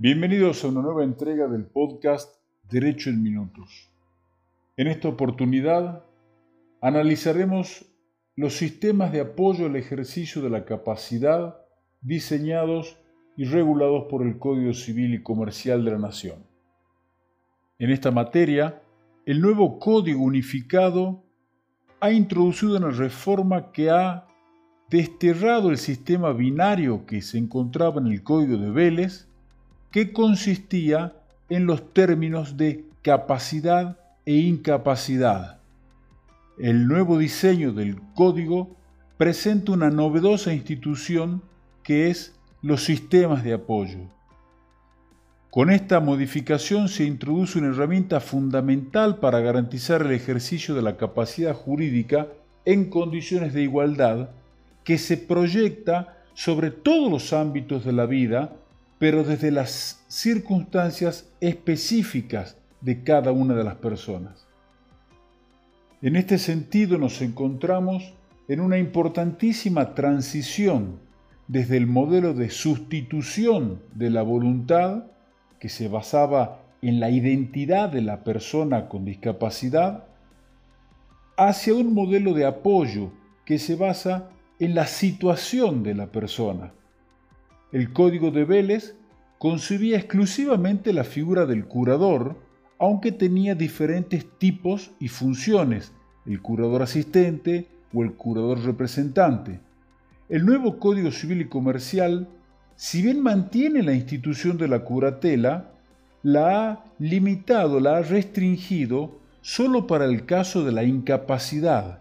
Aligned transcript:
Bienvenidos 0.00 0.62
a 0.62 0.68
una 0.68 0.80
nueva 0.80 1.02
entrega 1.02 1.48
del 1.48 1.64
podcast 1.64 2.36
Derecho 2.70 3.10
en 3.10 3.20
Minutos. 3.20 3.90
En 4.76 4.86
esta 4.86 5.08
oportunidad 5.08 6.04
analizaremos 6.80 7.84
los 8.36 8.56
sistemas 8.56 9.10
de 9.10 9.22
apoyo 9.22 9.66
al 9.66 9.74
ejercicio 9.74 10.40
de 10.40 10.50
la 10.50 10.64
capacidad 10.64 11.56
diseñados 12.00 12.96
y 13.36 13.46
regulados 13.46 14.04
por 14.08 14.24
el 14.24 14.38
Código 14.38 14.72
Civil 14.72 15.14
y 15.14 15.22
Comercial 15.24 15.84
de 15.84 15.90
la 15.90 15.98
Nación. 15.98 16.44
En 17.80 17.90
esta 17.90 18.12
materia, 18.12 18.80
el 19.26 19.40
nuevo 19.40 19.80
Código 19.80 20.22
Unificado 20.22 21.24
ha 21.98 22.12
introducido 22.12 22.76
una 22.76 22.90
reforma 22.90 23.72
que 23.72 23.90
ha 23.90 24.28
desterrado 24.88 25.70
el 25.70 25.76
sistema 25.76 26.32
binario 26.32 27.04
que 27.04 27.20
se 27.20 27.36
encontraba 27.36 28.00
en 28.00 28.06
el 28.06 28.22
Código 28.22 28.58
de 28.58 28.70
Vélez 28.70 29.27
que 29.90 30.12
consistía 30.12 31.14
en 31.48 31.66
los 31.66 31.92
términos 31.92 32.56
de 32.56 32.84
capacidad 33.02 33.98
e 34.26 34.34
incapacidad. 34.34 35.60
El 36.58 36.88
nuevo 36.88 37.18
diseño 37.18 37.72
del 37.72 38.00
código 38.14 38.76
presenta 39.16 39.72
una 39.72 39.90
novedosa 39.90 40.52
institución 40.52 41.42
que 41.82 42.10
es 42.10 42.38
los 42.60 42.84
sistemas 42.84 43.44
de 43.44 43.54
apoyo. 43.54 44.00
Con 45.50 45.70
esta 45.70 46.00
modificación 46.00 46.88
se 46.88 47.04
introduce 47.04 47.58
una 47.58 47.68
herramienta 47.68 48.20
fundamental 48.20 49.18
para 49.18 49.40
garantizar 49.40 50.02
el 50.02 50.12
ejercicio 50.12 50.74
de 50.74 50.82
la 50.82 50.96
capacidad 50.98 51.54
jurídica 51.54 52.28
en 52.66 52.90
condiciones 52.90 53.54
de 53.54 53.62
igualdad 53.62 54.28
que 54.84 54.98
se 54.98 55.16
proyecta 55.16 56.18
sobre 56.34 56.70
todos 56.70 57.10
los 57.10 57.32
ámbitos 57.32 57.84
de 57.84 57.92
la 57.92 58.04
vida 58.04 58.52
pero 58.98 59.24
desde 59.24 59.50
las 59.50 60.04
circunstancias 60.08 61.30
específicas 61.40 62.56
de 62.80 63.02
cada 63.02 63.32
una 63.32 63.54
de 63.54 63.64
las 63.64 63.76
personas. 63.76 64.46
En 66.02 66.16
este 66.16 66.38
sentido 66.38 66.98
nos 66.98 67.20
encontramos 67.22 68.14
en 68.48 68.60
una 68.60 68.78
importantísima 68.78 69.94
transición 69.94 71.00
desde 71.48 71.76
el 71.76 71.86
modelo 71.86 72.34
de 72.34 72.50
sustitución 72.50 73.82
de 73.94 74.10
la 74.10 74.22
voluntad, 74.22 75.04
que 75.58 75.68
se 75.68 75.88
basaba 75.88 76.60
en 76.82 77.00
la 77.00 77.10
identidad 77.10 77.88
de 77.88 78.02
la 78.02 78.22
persona 78.22 78.88
con 78.88 79.04
discapacidad, 79.04 80.04
hacia 81.36 81.74
un 81.74 81.94
modelo 81.94 82.32
de 82.32 82.46
apoyo 82.46 83.10
que 83.44 83.58
se 83.58 83.74
basa 83.74 84.30
en 84.58 84.74
la 84.74 84.86
situación 84.86 85.82
de 85.82 85.94
la 85.94 86.06
persona, 86.06 86.72
el 87.72 87.92
Código 87.92 88.30
de 88.30 88.44
Vélez 88.44 88.94
concebía 89.38 89.98
exclusivamente 89.98 90.92
la 90.92 91.04
figura 91.04 91.46
del 91.46 91.66
curador, 91.66 92.36
aunque 92.78 93.12
tenía 93.12 93.54
diferentes 93.54 94.26
tipos 94.38 94.92
y 94.98 95.08
funciones, 95.08 95.92
el 96.26 96.40
curador 96.40 96.82
asistente 96.82 97.68
o 97.92 98.02
el 98.02 98.14
curador 98.14 98.60
representante. 98.64 99.60
El 100.28 100.44
nuevo 100.44 100.78
Código 100.78 101.10
Civil 101.10 101.42
y 101.42 101.48
Comercial, 101.48 102.28
si 102.76 103.02
bien 103.02 103.22
mantiene 103.22 103.82
la 103.82 103.94
institución 103.94 104.58
de 104.58 104.68
la 104.68 104.80
curatela, 104.80 105.72
la 106.22 106.70
ha 106.70 106.84
limitado, 106.98 107.80
la 107.80 107.98
ha 107.98 108.02
restringido 108.02 109.18
solo 109.40 109.86
para 109.86 110.04
el 110.04 110.26
caso 110.26 110.64
de 110.64 110.72
la 110.72 110.84
incapacidad. 110.84 112.00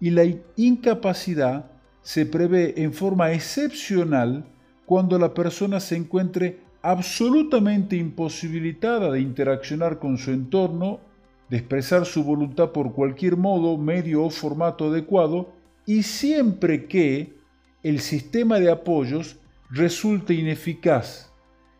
Y 0.00 0.10
la 0.10 0.24
incapacidad 0.56 1.66
se 2.02 2.26
prevé 2.26 2.82
en 2.82 2.92
forma 2.92 3.32
excepcional 3.32 4.44
cuando 4.86 5.18
la 5.18 5.32
persona 5.34 5.80
se 5.80 5.96
encuentre 5.96 6.60
absolutamente 6.82 7.96
imposibilitada 7.96 9.10
de 9.10 9.20
interaccionar 9.20 9.98
con 9.98 10.18
su 10.18 10.32
entorno, 10.32 11.00
de 11.48 11.58
expresar 11.58 12.06
su 12.06 12.24
voluntad 12.24 12.70
por 12.70 12.92
cualquier 12.92 13.36
modo, 13.36 13.78
medio 13.78 14.24
o 14.24 14.30
formato 14.30 14.86
adecuado, 14.86 15.52
y 15.86 16.02
siempre 16.02 16.86
que 16.86 17.34
el 17.82 18.00
sistema 18.00 18.58
de 18.58 18.70
apoyos 18.70 19.36
resulte 19.70 20.34
ineficaz, 20.34 21.32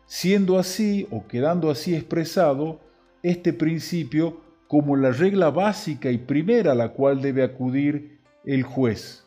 siendo 0.05 0.57
así 0.57 1.07
o 1.11 1.27
quedando 1.27 1.69
así 1.69 1.95
expresado 1.95 2.79
este 3.21 3.53
principio 3.53 4.41
como 4.67 4.95
la 4.95 5.11
regla 5.11 5.49
básica 5.49 6.09
y 6.11 6.17
primera 6.17 6.71
a 6.71 6.75
la 6.75 6.89
cual 6.89 7.21
debe 7.21 7.43
acudir 7.43 8.19
el 8.45 8.63
juez. 8.63 9.22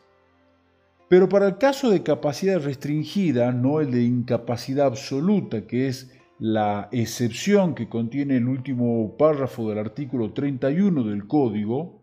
Pero 1.09 1.29
para 1.29 1.47
el 1.47 1.57
caso 1.57 1.89
de 1.89 2.03
capacidad 2.03 2.59
restringida, 2.59 3.53
no 3.53 3.79
el 3.79 3.91
de 3.91 4.03
incapacidad 4.03 4.87
absoluta, 4.87 5.65
que 5.65 5.87
es 5.87 6.11
la 6.37 6.89
excepción 6.91 7.75
que 7.75 7.87
contiene 7.87 8.37
el 8.37 8.47
último 8.47 9.15
párrafo 9.17 9.69
del 9.69 9.79
artículo 9.79 10.33
31 10.33 11.03
del 11.03 11.25
código, 11.25 12.01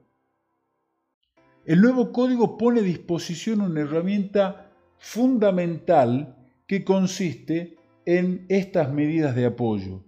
el 1.66 1.80
nuevo 1.80 2.12
código 2.12 2.56
pone 2.56 2.80
a 2.80 2.82
disposición 2.84 3.60
una 3.60 3.82
herramienta 3.82 4.70
fundamental 4.98 6.36
que 6.66 6.82
consiste 6.84 7.76
en 8.06 8.46
estas 8.48 8.92
medidas 8.92 9.34
de 9.34 9.46
apoyo. 9.46 10.02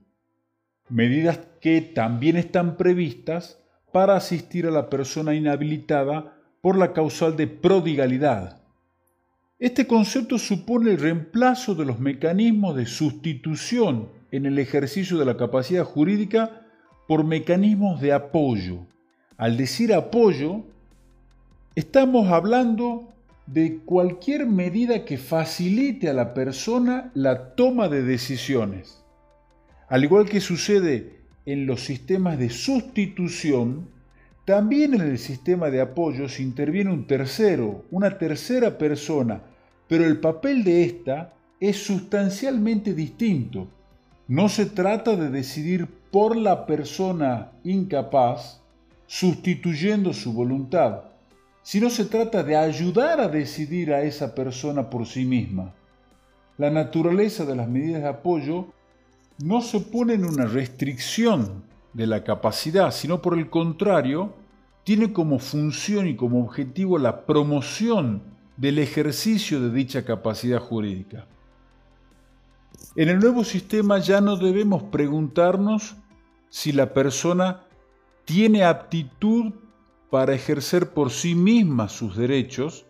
Medidas 0.89 1.41
que 1.61 1.81
también 1.83 2.37
están 2.37 2.77
previstas 2.77 3.63
para 3.93 4.17
asistir 4.17 4.67
a 4.67 4.71
la 4.71 4.89
persona 4.89 5.35
inhabilitada 5.35 6.39
por 6.61 6.77
la 6.77 6.93
causal 6.93 7.37
de 7.37 7.47
prodigalidad 7.47 8.66
este 9.59 9.87
concepto 9.87 10.39
supone 10.39 10.91
el 10.93 11.01
reemplazo 11.01 11.75
de 11.75 11.87
los 11.87 11.99
mecanismos 11.99 12.77
de 12.77 12.87
sustitución 12.87 14.11
en 14.31 14.45
el 14.45 14.59
ejercicio 14.59 15.17
de 15.17 15.25
la 15.25 15.37
capacidad 15.37 15.85
jurídica 15.85 16.67
por 17.09 17.25
mecanismos 17.25 18.01
de 18.01 18.13
apoyo. 18.13 18.87
Al 19.39 19.57
decir 19.57 19.95
apoyo, 19.95 20.65
estamos 21.75 22.29
hablando 22.29 23.15
de 23.47 23.79
cualquier 23.79 24.47
medida 24.47 25.05
que 25.05 25.17
facilite 25.17 26.11
a 26.11 26.15
la 26.15 26.35
persona 26.35 27.11
la 27.15 27.55
toma 27.55 27.89
de 27.89 28.03
decisiones. 28.03 29.05
Al 29.89 30.05
igual 30.05 30.29
que 30.29 30.41
sucede 30.41 31.21
en 31.47 31.67
los 31.67 31.83
sistemas 31.85 32.39
de 32.39 32.51
sustitución, 32.51 33.89
también 34.47 34.95
en 34.95 35.01
el 35.01 35.19
sistema 35.19 35.71
de 35.71 35.81
apoyos 35.81 36.39
interviene 36.39 36.93
un 36.93 37.09
tercero, 37.09 37.85
una 37.91 38.17
tercera 38.17 38.79
persona, 38.79 39.43
pero 39.89 40.05
el 40.05 40.21
papel 40.21 40.63
de 40.63 40.85
esta 40.85 41.35
es 41.59 41.85
sustancialmente 41.85 42.95
distinto. 42.95 43.67
No 44.29 44.49
se 44.49 44.67
trata 44.67 45.17
de 45.17 45.31
decidir 45.31 45.89
por 46.13 46.37
la 46.37 46.65
persona 46.65 47.51
incapaz 47.65 48.63
sustituyendo 49.09 50.13
su 50.13 50.33
voluntad, 50.33 51.03
sino 51.63 51.91
se 51.91 52.05
trata 52.05 52.45
de 52.45 52.55
ayudar 52.55 53.21
a 53.21 53.27
decidir 53.27 53.93
a 53.93 54.03
esa 54.03 54.33
persona 54.33 54.89
por 54.89 55.07
sí 55.07 55.25
misma. 55.25 55.75
La 56.57 56.71
naturaleza 56.71 57.45
de 57.45 57.57
las 57.57 57.69
medidas 57.69 58.03
de 58.03 58.09
apoyo 58.09 58.69
no 59.43 59.61
se 59.61 59.81
pone 59.81 60.15
en 60.15 60.25
una 60.25 60.47
restricción 60.47 61.65
de 61.97 62.07
la 62.07 62.23
capacidad, 62.25 62.93
sino 62.93 63.23
por 63.23 63.39
el 63.39 63.49
contrario, 63.49 64.35
tiene 64.85 65.15
como 65.15 65.39
función 65.39 66.07
y 66.07 66.15
como 66.15 66.45
objetivo 66.45 66.99
la 66.99 67.25
promoción 67.25 68.23
del 68.59 68.79
ejercicio 68.79 69.63
de 69.63 69.71
dicha 69.71 70.05
capacidad 70.05 70.61
jurídica. 70.61 71.27
En 72.97 73.09
el 73.09 73.19
nuevo 73.19 73.45
sistema 73.45 73.99
ya 73.99 74.21
no 74.21 74.37
debemos 74.37 74.83
preguntarnos 74.83 75.97
si 76.51 76.73
la 76.73 76.93
persona 76.93 77.63
tiene 78.27 78.63
aptitud 78.63 79.55
para 80.11 80.35
ejercer 80.35 80.91
por 80.91 81.11
sí 81.11 81.35
misma 81.35 81.89
sus 81.89 82.15
derechos 82.15 82.85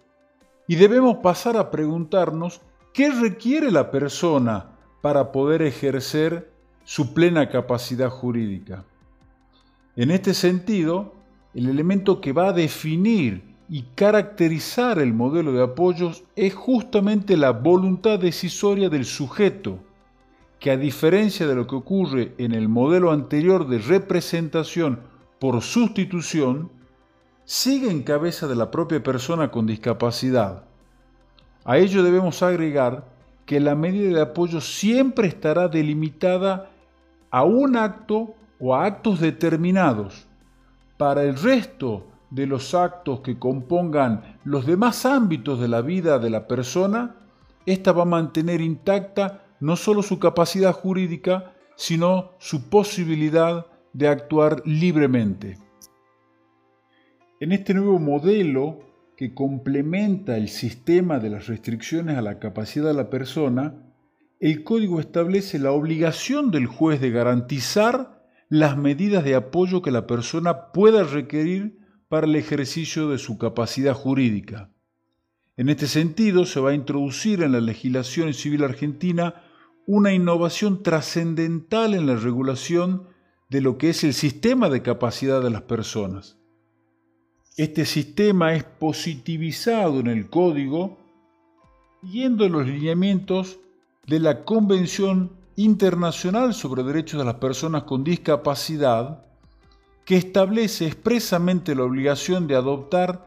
y 0.67 0.75
debemos 0.75 1.19
pasar 1.19 1.57
a 1.57 1.71
preguntarnos 1.71 2.61
qué 2.93 3.13
requiere 3.13 3.71
la 3.71 3.93
persona 3.93 4.73
para 5.01 5.31
poder 5.31 5.63
ejercer 5.63 6.51
su 6.83 7.15
plena 7.15 7.49
capacidad 7.49 8.11
jurídica. 8.11 8.85
En 9.97 10.11
este 10.11 10.35
sentido, 10.35 11.15
el 11.55 11.71
elemento 11.71 12.21
que 12.21 12.33
va 12.33 12.49
a 12.49 12.53
definir 12.53 13.57
y 13.69 13.83
caracterizar 13.95 14.99
el 14.99 15.15
modelo 15.15 15.53
de 15.53 15.63
apoyos 15.63 16.23
es 16.37 16.55
justamente 16.55 17.39
la 17.39 17.53
voluntad 17.53 18.19
decisoria 18.19 18.91
del 18.91 19.07
sujeto, 19.07 19.79
que 20.61 20.71
a 20.71 20.77
diferencia 20.77 21.47
de 21.47 21.55
lo 21.55 21.67
que 21.67 21.77
ocurre 21.77 22.35
en 22.37 22.53
el 22.53 22.69
modelo 22.69 23.11
anterior 23.11 23.67
de 23.67 23.79
representación 23.79 25.01
por 25.39 25.63
sustitución, 25.63 26.71
sigue 27.47 27.91
en 27.91 28.03
cabeza 28.03 28.47
de 28.47 28.57
la 28.57 28.71
propia 28.71 29.03
persona 29.03 29.51
con 29.51 29.67
discapacidad. 29.67 30.65
A 31.65 31.79
ello 31.79 32.03
debemos 32.03 32.43
agregar 32.43 33.09
que 33.47 33.61
la 33.61 33.75
medida 33.75 34.15
de 34.15 34.23
apoyo 34.23 34.61
siempre 34.61 35.29
estará 35.29 35.69
delimitada 35.69 36.71
a 37.31 37.45
un 37.45 37.77
acto 37.77 38.35
o 38.59 38.75
a 38.75 38.85
actos 38.85 39.21
determinados. 39.21 40.27
Para 40.97 41.23
el 41.23 41.37
resto 41.37 42.07
de 42.31 42.47
los 42.47 42.75
actos 42.75 43.21
que 43.21 43.39
compongan 43.39 44.39
los 44.45 44.67
demás 44.67 45.07
ámbitos 45.07 45.61
de 45.61 45.69
la 45.69 45.83
vida 45.83 46.19
de 46.19 46.31
la 46.31 46.47
persona, 46.47 47.17
ésta 47.67 47.93
va 47.93 48.03
a 48.03 48.07
mantener 48.07 48.61
intacta 48.61 49.45
no 49.61 49.77
solo 49.77 50.03
su 50.03 50.19
capacidad 50.19 50.73
jurídica, 50.73 51.53
sino 51.77 52.33
su 52.39 52.69
posibilidad 52.69 53.67
de 53.93 54.09
actuar 54.09 54.63
libremente. 54.65 55.59
En 57.41 57.53
este 57.53 57.75
nuevo 57.75 57.99
modelo 57.99 58.81
que 59.17 59.35
complementa 59.35 60.37
el 60.37 60.49
sistema 60.49 61.19
de 61.19 61.31
las 61.31 61.47
restricciones 61.47 62.17
a 62.17 62.23
la 62.23 62.39
capacidad 62.39 62.87
de 62.87 62.95
la 62.95 63.11
persona, 63.11 63.75
el 64.41 64.65
código 64.65 65.01
establece 65.01 65.59
la 65.59 65.73
obligación 65.73 66.51
del 66.51 66.67
juez 66.67 67.01
de 67.01 67.11
garantizar 67.11 68.16
las 68.49 68.77
medidas 68.77 69.25
de 69.25 69.35
apoyo 69.35 69.83
que 69.83 69.91
la 69.91 70.07
persona 70.07 70.73
pueda 70.73 71.05
requerir 71.05 71.79
para 72.09 72.27
el 72.27 72.37
ejercicio 72.37 73.09
de 73.09 73.19
su 73.19 73.39
capacidad 73.39 73.95
jurídica. 73.95 74.71
En 75.57 75.69
este 75.69 75.87
sentido, 75.87 76.45
se 76.45 76.61
va 76.61 76.71
a 76.71 76.75
introducir 76.75 77.43
en 77.43 77.53
la 77.53 77.61
legislación 77.61 78.35
civil 78.35 78.63
argentina 78.63 79.43
una 79.87 80.13
innovación 80.13 80.83
trascendental 80.83 81.95
en 81.95 82.07
la 82.07 82.17
regulación 82.17 83.09
de 83.49 83.61
lo 83.61 83.79
que 83.79 83.91
es 83.91 84.05
el 84.05 84.15
sistema 84.15 84.69
de 84.69 84.83
capacidad 84.83 85.43
de 85.43 85.51
las 85.51 85.63
personas. 85.63 86.39
Este 87.57 87.87
sistema 87.87 88.55
es 88.55 88.65
positivizado 88.65 90.01
en 90.01 90.09
el 90.09 90.29
código 90.29 90.99
siguiendo 92.03 92.49
los 92.49 92.67
lineamientos 92.67 93.59
de 94.07 94.21
la 94.21 94.45
Convención 94.45 95.33
Internacional 95.57 96.53
sobre 96.53 96.83
Derechos 96.83 97.19
de 97.19 97.25
las 97.25 97.37
Personas 97.37 97.85
con 97.85 98.05
Discapacidad, 98.05 99.25
que 100.05 100.17
establece 100.17 100.87
expresamente 100.87 101.75
la 101.75 101.85
obligación 101.85 102.47
de 102.47 102.55
adoptar 102.57 103.27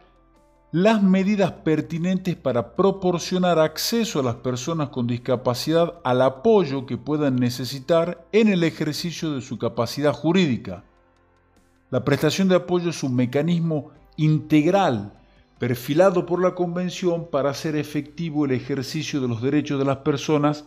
las 0.72 1.02
medidas 1.02 1.52
pertinentes 1.52 2.36
para 2.36 2.76
proporcionar 2.76 3.58
acceso 3.58 4.20
a 4.20 4.24
las 4.24 4.36
personas 4.36 4.90
con 4.90 5.08
discapacidad 5.08 5.96
al 6.04 6.22
apoyo 6.22 6.86
que 6.86 6.98
puedan 6.98 7.38
necesitar 7.38 8.28
en 8.31 8.48
el 8.48 8.64
ejercicio 8.64 9.34
de 9.34 9.42
su 9.42 9.58
capacidad 9.58 10.14
jurídica. 10.14 10.84
La 11.90 12.06
prestación 12.06 12.48
de 12.48 12.56
apoyo 12.56 12.92
es 12.92 13.02
un 13.02 13.16
mecanismo 13.16 13.90
integral 14.16 15.14
perfilado 15.58 16.28
por 16.28 16.40
la 16.42 16.54
Convención 16.54 17.28
para 17.31 17.50
hacer 17.50 17.76
efectivo 17.76 18.46
el 18.46 18.52
ejercicio 18.52 19.20
de 19.20 19.28
los 19.28 19.42
derechos 19.42 19.80
de 19.80 19.86
las 19.86 19.98
personas 19.98 20.66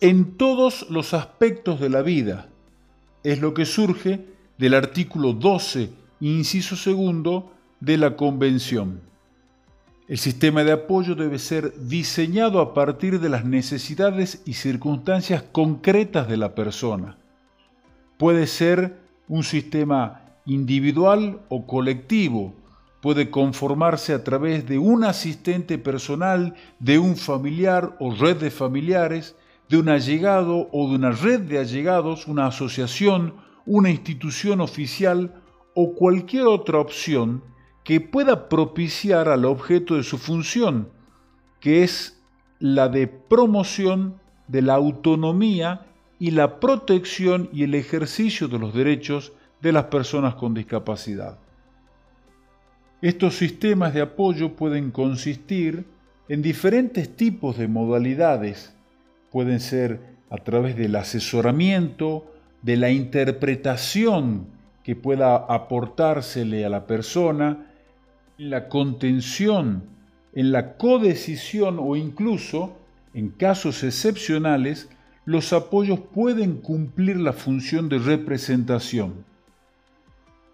en 0.00 0.36
todos 0.36 0.88
los 0.90 1.14
aspectos 1.14 1.80
de 1.80 1.90
la 1.90 2.02
vida. 2.02 2.48
Es 3.22 3.40
lo 3.40 3.52
que 3.52 3.66
surge 3.66 4.24
del 4.58 4.74
artículo 4.74 5.34
12, 5.34 5.90
inciso 6.20 6.76
segundo, 6.76 7.52
de 7.80 7.98
la 7.98 8.16
Convención. 8.16 9.00
El 10.08 10.18
sistema 10.18 10.64
de 10.64 10.72
apoyo 10.72 11.14
debe 11.14 11.38
ser 11.38 11.72
diseñado 11.86 12.60
a 12.60 12.74
partir 12.74 13.20
de 13.20 13.28
las 13.28 13.44
necesidades 13.44 14.42
y 14.44 14.54
circunstancias 14.54 15.44
concretas 15.52 16.28
de 16.28 16.36
la 16.36 16.54
persona. 16.54 17.16
Puede 18.18 18.46
ser 18.46 18.98
un 19.28 19.44
sistema 19.44 20.22
individual 20.46 21.42
o 21.48 21.66
colectivo, 21.66 22.54
puede 23.00 23.30
conformarse 23.30 24.12
a 24.12 24.24
través 24.24 24.66
de 24.66 24.78
un 24.78 25.04
asistente 25.04 25.78
personal, 25.78 26.54
de 26.80 26.98
un 26.98 27.16
familiar 27.16 27.96
o 28.00 28.12
red 28.12 28.36
de 28.36 28.50
familiares, 28.50 29.36
de 29.70 29.78
un 29.78 29.88
allegado 29.88 30.68
o 30.72 30.88
de 30.88 30.96
una 30.96 31.12
red 31.12 31.42
de 31.42 31.60
allegados, 31.60 32.26
una 32.26 32.48
asociación, 32.48 33.34
una 33.64 33.88
institución 33.88 34.60
oficial 34.60 35.42
o 35.76 35.94
cualquier 35.94 36.48
otra 36.48 36.80
opción 36.80 37.44
que 37.84 38.00
pueda 38.00 38.48
propiciar 38.48 39.28
al 39.28 39.44
objeto 39.44 39.94
de 39.94 40.02
su 40.02 40.18
función, 40.18 40.88
que 41.60 41.84
es 41.84 42.20
la 42.58 42.88
de 42.88 43.06
promoción 43.06 44.20
de 44.48 44.62
la 44.62 44.74
autonomía 44.74 45.86
y 46.18 46.32
la 46.32 46.58
protección 46.58 47.48
y 47.52 47.62
el 47.62 47.76
ejercicio 47.76 48.48
de 48.48 48.58
los 48.58 48.74
derechos 48.74 49.32
de 49.62 49.70
las 49.70 49.84
personas 49.84 50.34
con 50.34 50.52
discapacidad. 50.52 51.38
Estos 53.02 53.36
sistemas 53.36 53.94
de 53.94 54.00
apoyo 54.00 54.56
pueden 54.56 54.90
consistir 54.90 55.86
en 56.28 56.42
diferentes 56.42 57.14
tipos 57.16 57.56
de 57.56 57.68
modalidades. 57.68 58.74
Pueden 59.30 59.60
ser 59.60 60.00
a 60.30 60.38
través 60.38 60.76
del 60.76 60.96
asesoramiento, 60.96 62.32
de 62.62 62.76
la 62.76 62.90
interpretación 62.90 64.48
que 64.82 64.96
pueda 64.96 65.36
aportársele 65.36 66.64
a 66.64 66.68
la 66.68 66.86
persona, 66.86 67.66
en 68.38 68.50
la 68.50 68.68
contención, 68.68 69.84
en 70.34 70.52
la 70.52 70.76
codecisión 70.76 71.78
o 71.80 71.96
incluso, 71.96 72.78
en 73.14 73.30
casos 73.30 73.82
excepcionales, 73.82 74.88
los 75.24 75.52
apoyos 75.52 76.00
pueden 76.00 76.56
cumplir 76.56 77.18
la 77.18 77.32
función 77.32 77.88
de 77.88 77.98
representación. 77.98 79.24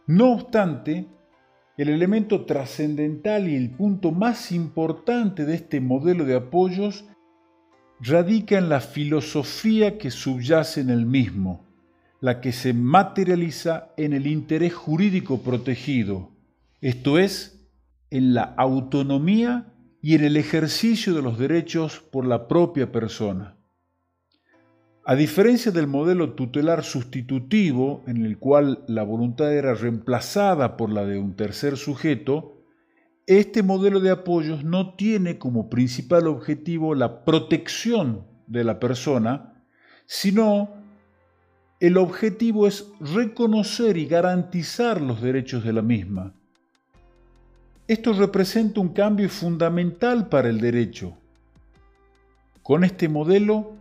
No 0.07 0.33
obstante, 0.33 1.07
el 1.77 1.89
elemento 1.89 2.45
trascendental 2.45 3.49
y 3.49 3.57
el 3.57 3.71
punto 3.71 4.13
más 4.13 4.51
importante 4.53 5.45
de 5.45 5.55
este 5.55 5.81
modelo 5.81 6.25
de 6.25 6.37
apoyos 6.37 7.05
radica 8.01 8.59
en 8.59 8.69
la 8.69 8.81
filosofía 8.81 9.99
que 9.99 10.11
subyace 10.11 10.81
en 10.81 10.91
el 10.91 11.07
mismo, 11.07 11.65
la 12.21 12.41
que 12.41 12.53
se 12.53 12.73
materializa 12.73 13.93
en 13.97 14.13
el 14.13 14.27
interés 14.27 14.75
jurídico 14.75 15.43
protegido, 15.43 16.31
esto 16.81 17.19
es, 17.19 17.69
en 18.11 18.35
la 18.35 18.43
autonomía 18.43 19.73
y 20.03 20.15
en 20.15 20.25
el 20.25 20.37
ejercicio 20.37 21.15
de 21.15 21.23
los 21.23 21.39
derechos 21.39 22.01
por 22.01 22.27
la 22.27 22.49
propia 22.49 22.93
persona. 22.93 23.57
A 25.05 25.15
diferencia 25.15 25.71
del 25.71 25.87
modelo 25.87 26.35
tutelar 26.35 26.83
sustitutivo, 26.83 28.03
en 28.07 28.25
el 28.25 28.39
cual 28.39 28.85
la 28.89 29.05
voluntad 29.05 29.53
era 29.53 29.75
reemplazada 29.75 30.77
por 30.77 30.91
la 30.91 31.07
de 31.07 31.19
un 31.19 31.37
tercer 31.37 31.77
sujeto, 31.77 32.56
este 33.27 33.63
modelo 33.63 34.01
de 34.01 34.11
apoyos 34.11 34.63
no 34.63 34.95
tiene 34.95 35.39
como 35.39 35.69
principal 35.69 36.29
objetivo 36.29 36.95
la 36.95 37.25
protección 37.25 38.25
de 38.47 38.63
la 38.63 38.79
persona, 38.79 39.65
sino 40.07 40.71
el 41.81 41.97
objetivo 41.97 42.67
es 42.67 42.87
reconocer 43.01 43.97
y 43.97 44.07
garantizar 44.07 45.01
los 45.01 45.21
derechos 45.21 45.65
de 45.65 45.73
la 45.73 45.83
misma. 45.83 46.35
Esto 47.89 48.13
representa 48.13 48.81
un 48.81 48.91
cambio 48.91 49.29
fundamental 49.29 50.29
para 50.29 50.49
el 50.49 50.61
derecho. 50.61 51.17
Con 52.63 52.85
este 52.85 53.09
modelo, 53.09 53.75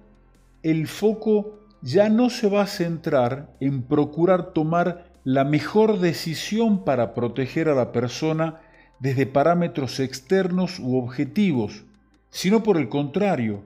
el 0.62 0.88
foco 0.88 1.60
ya 1.82 2.10
no 2.10 2.30
se 2.30 2.50
va 2.50 2.64
a 2.64 2.68
centrar 2.68 3.56
en 3.60 3.84
procurar 3.84 4.54
tomar 4.54 5.12
la 5.24 5.44
mejor 5.44 6.00
decisión 6.00 6.84
para 6.84 7.14
proteger 7.14 7.70
a 7.70 7.76
la 7.76 7.92
persona 7.92 8.62
desde 9.00 9.26
parámetros 9.26 10.00
externos 10.00 10.80
u 10.80 10.98
objetivos, 10.98 11.84
sino 12.30 12.64
por 12.64 12.78
el 12.78 12.90
contrario, 12.90 13.64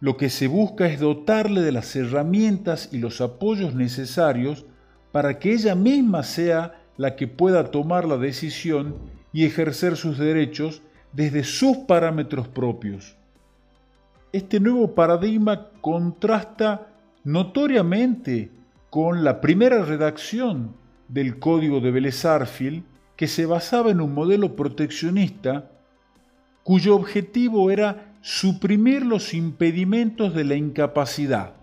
lo 0.00 0.16
que 0.16 0.28
se 0.28 0.46
busca 0.46 0.86
es 0.86 1.00
dotarle 1.00 1.62
de 1.62 1.72
las 1.72 1.96
herramientas 1.96 2.90
y 2.92 2.98
los 2.98 3.20
apoyos 3.20 3.74
necesarios 3.74 4.66
para 5.12 5.38
que 5.38 5.52
ella 5.52 5.74
misma 5.74 6.22
sea 6.22 6.82
la 6.96 7.16
que 7.16 7.26
pueda 7.26 7.70
tomar 7.70 8.06
la 8.06 8.18
decisión 8.18 8.96
y 9.32 9.44
ejercer 9.44 9.96
sus 9.96 10.18
derechos 10.18 10.82
desde 11.12 11.44
sus 11.44 11.78
parámetros 11.78 12.48
propios. 12.48 13.16
Este 14.32 14.60
nuevo 14.60 14.94
paradigma 14.94 15.70
contrasta 15.80 16.88
notoriamente 17.24 18.50
con 18.90 19.24
la 19.24 19.40
primera 19.40 19.82
redacción 19.84 20.74
del 21.08 21.38
Código 21.38 21.80
de 21.80 21.90
Vélez 21.90 22.24
que 23.16 23.26
se 23.26 23.46
basaba 23.46 23.90
en 23.90 24.00
un 24.00 24.14
modelo 24.14 24.56
proteccionista 24.56 25.70
cuyo 26.62 26.96
objetivo 26.96 27.70
era 27.70 28.14
suprimir 28.20 29.06
los 29.06 29.34
impedimentos 29.34 30.34
de 30.34 30.44
la 30.44 30.56
incapacidad. 30.56 31.54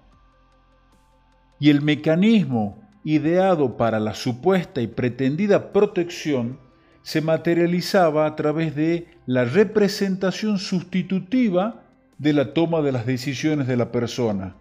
Y 1.60 1.70
el 1.70 1.82
mecanismo 1.82 2.82
ideado 3.04 3.78
para 3.78 4.00
la 4.00 4.14
supuesta 4.14 4.82
y 4.82 4.88
pretendida 4.88 5.74
protección 5.74 6.58
se 7.02 7.22
materializaba 7.22 8.26
a 8.26 8.36
través 8.36 8.76
de 8.76 9.08
la 9.26 9.44
representación 9.44 10.58
sustitutiva 10.58 11.84
de 12.18 12.34
la 12.34 12.54
toma 12.54 12.82
de 12.82 12.94
las 12.94 13.06
decisiones 13.06 13.68
de 13.68 13.76
la 13.76 13.92
persona. 13.92 14.56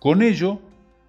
Con 0.00 0.22
ello, 0.22 0.60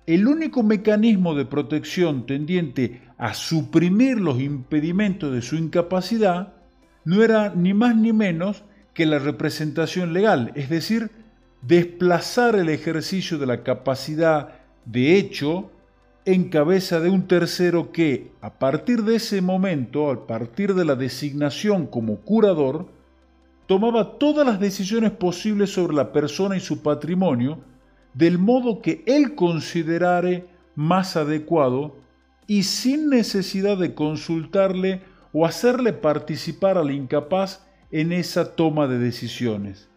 el 0.06 0.28
único 0.28 0.64
mecanismo 0.64 1.34
de 1.34 1.46
protección 1.46 2.26
tendiente 2.26 3.02
a 3.18 3.34
suprimir 3.34 4.20
los 4.20 4.42
impedimentos 4.42 5.34
de 5.34 5.42
su 5.42 5.56
incapacidad 5.56 6.54
no 7.06 7.24
era 7.24 7.54
ni 7.56 7.74
más 7.74 7.96
ni 7.96 8.12
menos 8.12 8.64
que 8.94 9.06
la 9.06 9.20
representación 9.20 10.14
legal, 10.14 10.52
es 10.56 10.70
decir, 10.70 11.12
desplazar 11.62 12.56
el 12.56 12.70
ejercicio 12.70 13.38
de 13.38 13.46
la 13.46 13.64
capacidad 13.64 14.50
de 14.86 15.18
hecho 15.18 15.72
en 16.26 16.50
cabeza 16.50 17.00
de 17.00 17.10
un 17.10 17.28
tercero 17.28 17.92
que, 17.92 18.32
a 18.42 18.58
partir 18.60 19.04
de 19.04 19.16
ese 19.16 19.42
momento, 19.42 20.10
a 20.10 20.28
partir 20.28 20.74
de 20.74 20.86
la 20.86 20.96
designación 20.96 21.88
como 21.88 22.18
curador, 22.18 22.88
tomaba 23.68 24.18
todas 24.18 24.46
las 24.46 24.60
decisiones 24.60 25.12
posibles 25.12 25.72
sobre 25.72 25.96
la 25.96 26.12
persona 26.12 26.56
y 26.56 26.62
su 26.62 26.82
patrimonio, 26.82 27.60
del 28.14 28.38
modo 28.38 28.82
que 28.82 29.04
él 29.06 29.36
considerare 29.36 30.46
más 30.76 31.16
adecuado 31.16 31.96
y 32.48 32.64
sin 32.64 33.10
necesidad 33.10 33.78
de 33.78 33.94
consultarle 33.94 35.02
o 35.32 35.46
hacerle 35.46 35.94
participar 35.94 36.78
al 36.78 36.92
incapaz 36.92 37.66
en 37.92 38.12
esa 38.12 38.56
toma 38.56 38.88
de 38.88 39.00
decisiones. 39.00 39.90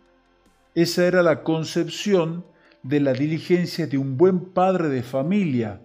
Esa 0.75 1.07
era 1.07 1.23
la 1.23 1.43
concepción 1.43 2.45
de 2.83 3.01
la 3.01 3.13
diligencia 3.13 3.87
de 3.87 3.99
un 3.99 4.17
buen 4.17 4.53
padre 4.53 4.89
de 4.89 5.03
familia. 5.03 5.81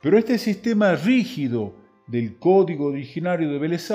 Pero 0.00 0.18
este 0.18 0.38
sistema 0.38 0.94
rígido 0.96 1.74
del 2.06 2.38
código 2.38 2.86
originario 2.86 3.50
de 3.50 3.58
Vélez 3.58 3.92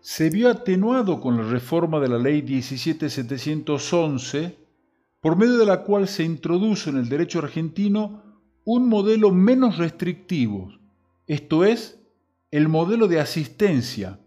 se 0.00 0.30
vio 0.30 0.50
atenuado 0.50 1.20
con 1.20 1.38
la 1.38 1.44
reforma 1.44 2.00
de 2.00 2.08
la 2.08 2.18
ley 2.18 2.42
17711, 2.42 4.61
por 5.22 5.36
medio 5.36 5.56
de 5.56 5.66
la 5.66 5.84
cual 5.84 6.08
se 6.08 6.24
introdujo 6.24 6.90
en 6.90 6.96
el 6.96 7.08
derecho 7.08 7.38
argentino 7.38 8.22
un 8.64 8.88
modelo 8.88 9.30
menos 9.30 9.78
restrictivo, 9.78 10.72
esto 11.28 11.64
es, 11.64 12.04
el 12.50 12.68
modelo 12.68 13.06
de 13.06 13.20
asistencia, 13.20 14.18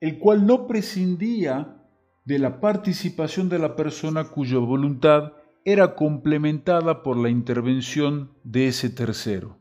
el 0.00 0.18
cual 0.18 0.46
no 0.46 0.66
prescindía 0.66 1.82
de 2.26 2.38
la 2.38 2.60
participación 2.60 3.48
de 3.48 3.58
la 3.58 3.76
persona 3.76 4.24
cuya 4.24 4.58
voluntad 4.58 5.32
era 5.64 5.94
complementada 5.94 7.02
por 7.02 7.16
la 7.16 7.30
intervención 7.30 8.30
de 8.44 8.68
ese 8.68 8.90
tercero. 8.90 9.56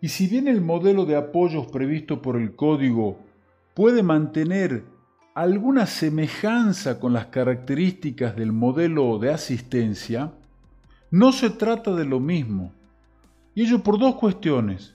Y 0.00 0.08
si 0.08 0.26
bien 0.26 0.48
el 0.48 0.62
modelo 0.62 1.04
de 1.04 1.16
apoyos 1.16 1.66
previsto 1.66 2.22
por 2.22 2.36
el 2.36 2.56
Código 2.56 3.18
puede 3.74 4.02
mantener 4.02 4.84
alguna 5.34 5.86
semejanza 5.86 7.00
con 7.00 7.12
las 7.12 7.26
características 7.26 8.36
del 8.36 8.52
modelo 8.52 9.18
de 9.18 9.32
asistencia, 9.32 10.32
no 11.10 11.32
se 11.32 11.50
trata 11.50 11.94
de 11.94 12.04
lo 12.04 12.20
mismo. 12.20 12.72
Y 13.54 13.62
ello 13.62 13.82
por 13.82 13.98
dos 13.98 14.16
cuestiones. 14.16 14.94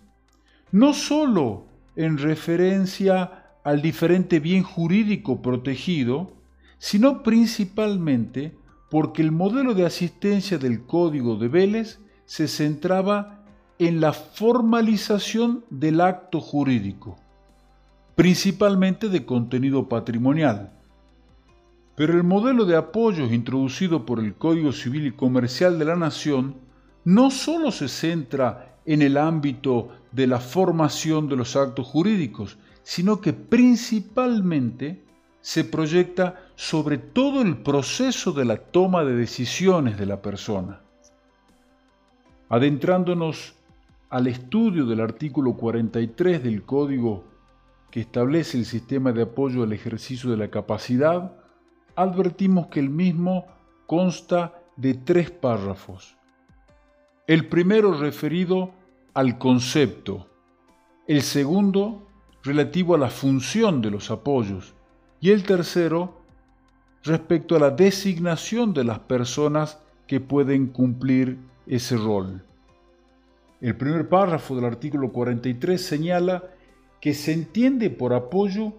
No 0.72 0.94
sólo 0.94 1.65
en 1.96 2.17
referencia 2.17 3.46
al 3.63 3.82
diferente 3.82 4.39
bien 4.39 4.63
jurídico 4.63 5.41
protegido, 5.41 6.34
sino 6.77 7.24
principalmente 7.24 8.56
porque 8.89 9.22
el 9.22 9.32
modelo 9.32 9.74
de 9.74 9.86
asistencia 9.86 10.58
del 10.58 10.84
Código 10.86 11.36
de 11.36 11.48
Vélez 11.48 12.00
se 12.25 12.48
centraba 12.48 13.44
en 13.79 14.00
la 14.00 14.13
formalización 14.13 15.65
del 15.70 16.01
acto 16.01 16.39
jurídico, 16.39 17.17
principalmente 18.17 19.09
de 19.09 19.27
contenido 19.27 19.88
patrimonial. 19.88 20.71
Pero 21.95 22.13
el 22.13 22.24
modelo 22.24 22.65
de 22.65 22.75
apoyos 22.75 23.31
introducido 23.31 24.07
por 24.07 24.19
el 24.19 24.33
Código 24.33 24.71
Civil 24.71 25.05
y 25.05 25.12
Comercial 25.12 25.77
de 25.77 25.86
la 25.86 25.95
Nación 25.95 26.55
no 27.05 27.29
solo 27.29 27.71
se 27.71 27.88
centra 27.88 28.79
en 28.88 29.03
el 29.03 29.17
ámbito 29.17 29.89
de 30.12 30.25
la 30.25 30.39
formación 30.39 31.29
de 31.29 31.36
los 31.36 31.55
actos 31.55 31.86
jurídicos, 31.86 32.57
sino 32.81 33.21
que 33.21 33.33
principalmente 33.33 35.03
se 35.39 35.63
proyecta 35.63 36.41
sobre 36.55 36.97
todo 36.97 37.43
el 37.43 37.57
proceso 37.57 38.31
de 38.31 38.45
la 38.45 38.57
toma 38.57 39.03
de 39.03 39.15
decisiones 39.15 39.95
de 39.95 40.07
la 40.07 40.24
persona. 40.24 40.81
Adentrándonos 42.50 43.53
al 44.09 44.25
estudio 44.25 44.88
del 44.88 45.01
artículo 45.01 45.53
43 45.53 46.43
del 46.43 46.63
Código 46.63 47.37
que 47.91 48.01
establece 48.01 48.58
el 48.58 48.65
sistema 48.65 49.12
de 49.12 49.24
apoyo 49.24 49.63
al 49.63 49.74
ejercicio 49.74 50.29
de 50.29 50.38
la 50.38 50.50
capacidad, 50.50 51.34
advertimos 51.96 52.67
que 52.67 52.79
el 52.79 52.89
mismo 52.89 53.46
consta 53.86 54.62
de 54.75 54.94
tres 54.94 55.32
párrafos. 55.32 56.15
El 57.25 57.48
primero 57.48 58.00
referido 58.00 58.72
al 59.13 59.38
concepto, 59.38 60.27
el 61.08 61.22
segundo 61.22 62.08
relativo 62.44 62.96
a 62.96 62.98
la 62.98 63.10
función 63.10 63.82
de 63.82 63.91
los 63.91 64.12
apoyos 64.12 64.75
y 65.20 65.32
el 65.32 65.44
tercero 65.44 66.22
respecto 67.03 67.56
a 67.56 67.60
la 67.60 67.72
designación 67.72 68.74
de 68.74 68.84
las 68.84 69.00
personas 69.00 69.79
que 70.06 70.20
pueden 70.20 70.67
cumplir 70.67 71.38
ese 71.65 71.98
rol. 71.98 72.44
El 73.60 73.75
primer 73.75 74.08
párrafo 74.08 74.56
del 74.56 74.65
artículo 74.65 75.12
43 75.12 75.84
señala 75.84 76.44
que 77.01 77.13
se 77.13 77.34
entiende 77.34 77.89
por 77.89 78.13
apoyo 78.13 78.74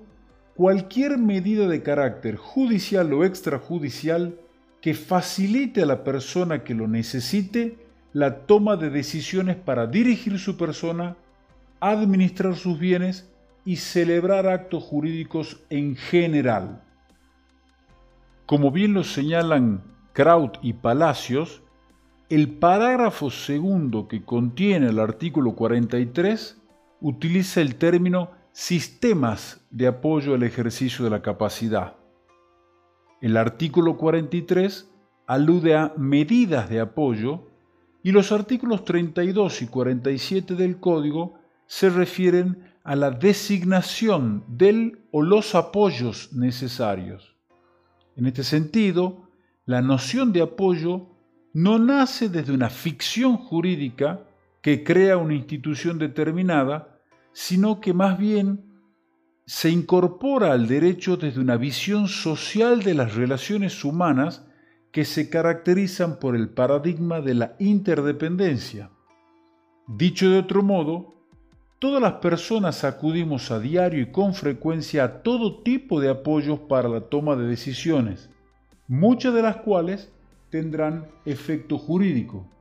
cualquier 0.55 1.19
medida 1.19 1.69
de 1.69 1.83
carácter 1.83 2.37
judicial 2.37 3.13
o 3.13 3.25
extrajudicial 3.25 4.39
que 4.81 4.95
facilite 4.95 5.83
a 5.83 5.87
la 5.87 6.05
persona 6.05 6.65
que 6.65 6.75
lo 6.75 6.89
necesite 6.89 7.79
la 8.13 8.47
toma 8.47 8.77
de 8.77 8.91
decisiones 8.91 9.57
para 9.57 9.87
dirigir 9.87 10.39
su 10.39 10.57
persona, 10.57 11.17
administrar 11.81 12.57
sus 12.57 12.79
bienes 12.79 13.31
y 13.65 13.77
celebrar 13.77 14.49
actos 14.49 14.83
jurídicos 14.83 15.61
en 15.71 15.95
general. 15.95 16.83
Como 18.47 18.71
bien 18.71 18.95
lo 18.95 19.05
señalan 19.05 19.83
Kraut 20.13 20.59
y 20.63 20.73
Palacios, 20.73 21.63
el 22.31 22.51
parágrafo 22.51 23.31
segundo 23.31 24.09
que 24.09 24.25
contiene 24.25 24.89
el 24.89 24.99
artículo 24.99 25.55
43 25.55 26.61
utiliza 27.00 27.61
el 27.61 27.76
término 27.76 28.31
sistemas 28.52 29.61
de 29.71 29.87
apoyo 29.87 30.35
al 30.35 30.43
ejercicio 30.43 31.05
de 31.05 31.11
la 31.11 31.23
capacidad. 31.23 31.97
El 33.21 33.37
artículo 33.37 33.97
43 33.97 34.90
alude 35.26 35.76
a 35.76 35.93
medidas 35.97 36.69
de 36.69 36.81
apoyo 36.81 37.49
y 38.02 38.12
los 38.12 38.33
artículos 38.33 38.85
32 38.85 39.62
y 39.62 39.67
47 39.67 40.55
del 40.55 40.81
Código 40.81 41.38
se 41.67 41.90
refieren 41.90 42.73
a 42.85 42.97
la 42.97 43.11
designación 43.11 44.45
del 44.49 45.02
o 45.11 45.23
los 45.23 45.55
apoyos 45.55 46.33
necesarios. 46.33 47.37
En 48.17 48.26
este 48.26 48.43
sentido, 48.43 49.28
la 49.67 49.83
noción 49.83 50.33
de 50.33 50.43
apoyo 50.43 51.09
no 51.52 51.78
nace 51.78 52.28
desde 52.28 52.55
una 52.55 52.71
ficción 52.71 53.37
jurídica 53.37 54.27
que 54.69 54.85
crea 54.85 55.17
una 55.17 55.33
institución 55.33 55.99
determinada, 55.99 57.01
sino 57.33 57.81
que 57.81 57.95
más 57.95 58.19
bien 58.19 58.67
se 59.47 59.71
incorpora 59.71 60.53
al 60.53 60.69
derecho 60.69 61.17
desde 61.17 61.41
una 61.41 61.57
visión 61.57 62.07
social 62.07 62.83
de 62.83 62.93
las 62.93 63.15
relaciones 63.15 63.83
humanas 63.83 64.45
que 64.93 65.07
se 65.07 65.31
caracterizan 65.31 66.19
por 66.19 66.37
el 66.37 66.51
paradigma 66.51 67.23
de 67.23 67.33
la 67.33 67.57
interdependencia. 67.59 68.91
Dicho 69.87 70.29
de 70.29 70.39
otro 70.41 70.63
modo, 70.63 71.15
Todas 71.79 72.03
las 72.03 72.15
personas 72.15 72.85
acudimos 72.85 73.51
a 73.51 73.61
diario 73.61 74.03
y 74.03 74.11
con 74.11 74.35
frecuencia 74.35 75.05
a 75.05 75.23
todo 75.23 75.63
tipo 75.63 75.99
de 75.99 76.11
apoyos 76.11 76.59
para 76.59 76.91
la 76.91 77.03
toma 77.03 77.37
de 77.37 77.47
decisiones, 77.47 78.29
muchas 78.87 79.33
de 79.33 79.43
las 79.43 79.57
cuales 79.59 80.13
tendrán 80.51 81.07
efecto 81.25 81.79
jurídico. 81.79 82.58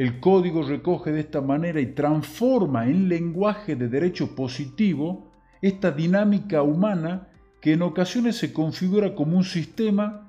El 0.00 0.18
código 0.18 0.62
recoge 0.62 1.12
de 1.12 1.20
esta 1.20 1.42
manera 1.42 1.78
y 1.78 1.88
transforma 1.88 2.86
en 2.86 3.10
lenguaje 3.10 3.76
de 3.76 3.86
derecho 3.86 4.34
positivo 4.34 5.30
esta 5.60 5.90
dinámica 5.90 6.62
humana 6.62 7.28
que 7.60 7.74
en 7.74 7.82
ocasiones 7.82 8.36
se 8.36 8.50
configura 8.50 9.14
como 9.14 9.36
un 9.36 9.44
sistema, 9.44 10.26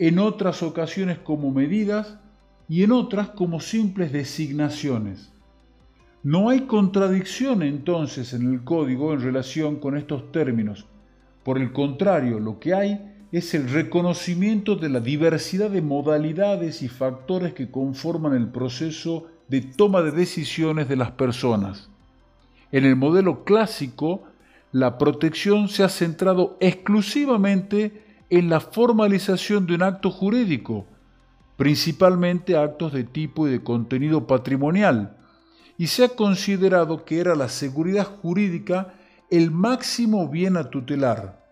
en 0.00 0.18
otras 0.18 0.60
ocasiones 0.64 1.20
como 1.20 1.52
medidas 1.52 2.18
y 2.68 2.82
en 2.82 2.90
otras 2.90 3.28
como 3.28 3.60
simples 3.60 4.10
designaciones. 4.10 5.32
No 6.24 6.48
hay 6.48 6.62
contradicción 6.62 7.62
entonces 7.62 8.32
en 8.34 8.52
el 8.52 8.64
código 8.64 9.12
en 9.12 9.20
relación 9.20 9.76
con 9.76 9.96
estos 9.96 10.32
términos. 10.32 10.88
Por 11.44 11.58
el 11.58 11.72
contrario, 11.72 12.40
lo 12.40 12.58
que 12.58 12.74
hay 12.74 13.15
es 13.32 13.54
el 13.54 13.68
reconocimiento 13.68 14.76
de 14.76 14.88
la 14.88 15.00
diversidad 15.00 15.70
de 15.70 15.82
modalidades 15.82 16.82
y 16.82 16.88
factores 16.88 17.54
que 17.54 17.70
conforman 17.70 18.34
el 18.34 18.48
proceso 18.48 19.26
de 19.48 19.62
toma 19.62 20.02
de 20.02 20.12
decisiones 20.12 20.88
de 20.88 20.96
las 20.96 21.12
personas. 21.12 21.90
En 22.72 22.84
el 22.84 22.96
modelo 22.96 23.44
clásico, 23.44 24.24
la 24.72 24.98
protección 24.98 25.68
se 25.68 25.82
ha 25.82 25.88
centrado 25.88 26.56
exclusivamente 26.60 28.02
en 28.30 28.48
la 28.48 28.60
formalización 28.60 29.66
de 29.66 29.74
un 29.74 29.82
acto 29.82 30.10
jurídico, 30.10 30.86
principalmente 31.56 32.56
actos 32.56 32.92
de 32.92 33.04
tipo 33.04 33.46
y 33.46 33.50
de 33.50 33.62
contenido 33.62 34.26
patrimonial, 34.26 35.16
y 35.78 35.88
se 35.88 36.04
ha 36.04 36.08
considerado 36.08 37.04
que 37.04 37.20
era 37.20 37.34
la 37.34 37.48
seguridad 37.48 38.04
jurídica 38.04 38.94
el 39.30 39.50
máximo 39.50 40.28
bien 40.28 40.56
a 40.56 40.70
tutelar. 40.70 41.45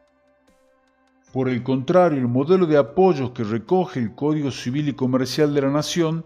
Por 1.35 1.49
el 1.49 1.65
contrario, 1.65 2.21
el 2.21 2.29
modelo 2.29 2.65
de 2.65 2.77
apoyos 2.77 3.33
que 3.33 3.43
recoge 3.43 3.99
el 3.99 4.15
Código 4.15 4.53
Civil 4.53 4.91
y 4.91 4.93
Comercial 4.93 5.53
de 5.53 5.63
la 5.63 5.69
Nación 5.69 6.25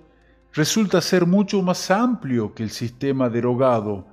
resulta 0.53 1.01
ser 1.01 1.25
mucho 1.25 1.63
más 1.63 1.91
amplio 1.91 2.53
que 2.53 2.63
el 2.63 2.69
sistema 2.69 3.31
derogado, 3.31 4.05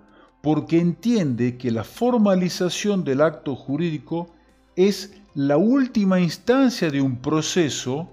porque 0.42 0.80
entiende 0.80 1.58
que 1.58 1.70
la 1.70 1.84
formalización 1.84 3.04
del 3.04 3.20
acto 3.20 3.58
jurídico 3.58 4.34
es 4.78 5.14
la 5.34 5.58
última 5.58 6.22
instancia 6.22 6.90
de 6.90 7.02
un 7.02 7.18
proceso 7.18 8.08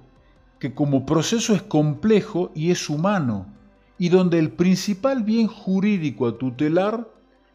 que 0.58 0.74
como 0.74 1.06
proceso 1.06 1.54
es 1.54 1.62
complejo 1.62 2.50
y 2.52 2.72
es 2.72 2.90
humano, 2.90 3.46
y 3.96 4.08
donde 4.08 4.40
el 4.40 4.50
principal 4.50 5.22
bien 5.22 5.46
jurídico 5.46 6.26
a 6.26 6.36
tutelar 6.36 7.08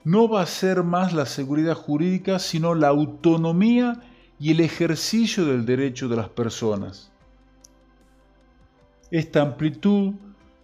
no 0.05 0.29
va 0.29 0.43
a 0.43 0.45
ser 0.45 0.83
más 0.83 1.11
la 1.11 1.25
seguridad 1.25 1.75
jurídica, 1.75 2.39
sino 2.39 2.75
la 2.75 2.87
autonomía 2.87 4.01
y 4.39 4.51
el 4.51 4.59
ejercicio 4.59 5.45
del 5.45 5.65
derecho 5.65 6.07
de 6.07 6.15
las 6.15 6.29
personas. 6.29 7.11
Esta 9.09 9.41
amplitud 9.41 10.13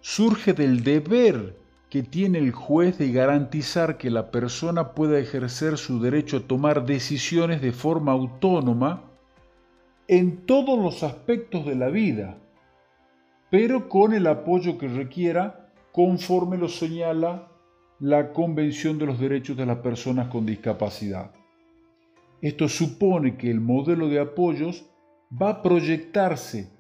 surge 0.02 0.54
del 0.54 0.84
deber 0.84 1.58
que 1.90 2.04
tiene 2.04 2.40
el 2.40 2.52
juez 2.52 2.98
de 2.98 3.12
garantizar 3.12 3.98
que 3.98 4.10
la 4.10 4.32
persona 4.32 4.94
pueda 4.94 5.20
ejercer 5.20 5.78
su 5.78 6.02
derecho 6.02 6.38
a 6.38 6.42
tomar 6.42 6.86
decisiones 6.86 7.62
de 7.62 7.72
forma 7.72 8.12
autónoma 8.12 9.04
en 10.08 10.46
todos 10.46 10.78
los 10.78 11.04
aspectos 11.04 11.66
de 11.66 11.76
la 11.76 11.90
vida, 11.90 12.38
pero 13.50 13.88
con 13.90 14.14
el 14.14 14.28
apoyo 14.28 14.78
que 14.78 14.88
requiera 14.88 15.70
conforme 15.92 16.58
lo 16.58 16.68
señala 16.68 17.48
la 18.00 18.34
Convención 18.34 18.98
de 18.98 19.06
los 19.06 19.20
Derechos 19.20 19.56
de 19.56 19.66
las 19.66 19.78
Personas 19.78 20.28
con 20.28 20.46
Discapacidad. 20.46 21.32
Esto 22.44 22.68
supone 22.68 23.38
que 23.38 23.50
el 23.50 23.62
modelo 23.62 24.10
de 24.10 24.20
apoyos 24.20 24.86
va 25.32 25.50
a 25.50 25.62
proyectarse 25.62 26.74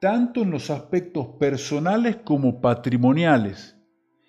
tanto 0.00 0.42
en 0.42 0.50
los 0.50 0.68
aspectos 0.68 1.28
personales 1.40 2.16
como 2.16 2.60
patrimoniales 2.60 3.74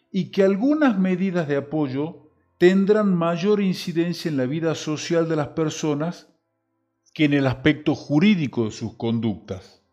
y 0.10 0.32
que 0.32 0.42
algunas 0.42 0.98
medidas 0.98 1.50
de 1.50 1.58
apoyo 1.58 2.32
tendrán 2.58 3.14
mayor 3.14 3.60
incidencia 3.60 4.32
en 4.32 4.38
la 4.38 4.46
vida 4.46 4.74
social 4.74 5.28
de 5.28 5.36
las 5.36 5.50
personas 5.50 6.34
que 7.14 7.26
en 7.26 7.34
el 7.34 7.48
aspecto 7.48 7.94
jurídico 7.94 8.64
de 8.64 8.72
sus 8.72 8.96
conductas. 8.96 9.84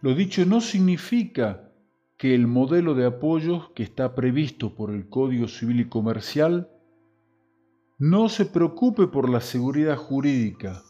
Lo 0.00 0.14
dicho 0.14 0.46
no 0.46 0.62
significa 0.62 1.70
que 2.16 2.34
el 2.34 2.46
modelo 2.46 2.94
de 2.94 3.04
apoyo 3.04 3.74
que 3.74 3.82
está 3.82 4.14
previsto 4.14 4.74
por 4.74 4.90
el 4.90 5.10
Código 5.10 5.48
Civil 5.48 5.80
y 5.80 5.88
Comercial 5.90 6.70
no 8.00 8.30
se 8.30 8.46
preocupe 8.46 9.08
por 9.08 9.28
la 9.28 9.42
seguridad 9.42 9.94
jurídica. 9.94 10.82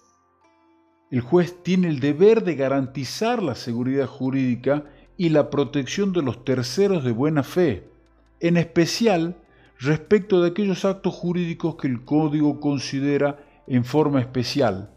El 1.11 1.23
juez 1.23 1.61
tiene 1.65 1.89
el 1.89 1.99
deber 1.99 2.45
de 2.45 2.55
garantizar 2.55 3.43
la 3.43 3.57
seguridad 3.57 4.07
jurídica 4.07 4.85
y 5.17 5.31
la 5.31 5.51
protección 5.51 6.13
de 6.13 6.23
los 6.23 6.45
terceros 6.45 7.03
de 7.03 7.11
buena 7.11 7.43
fe, 7.43 7.91
en 8.39 8.57
especial 8.57 9.35
respecto 9.81 10.41
de 10.41 10.51
aquellos 10.51 10.85
actos 10.85 11.13
jurídicos 11.13 11.75
que 11.75 11.89
el 11.89 12.05
Código 12.05 12.61
considera 12.61 13.45
en 13.67 13.85
forma 13.85 14.21
especial. 14.21 14.95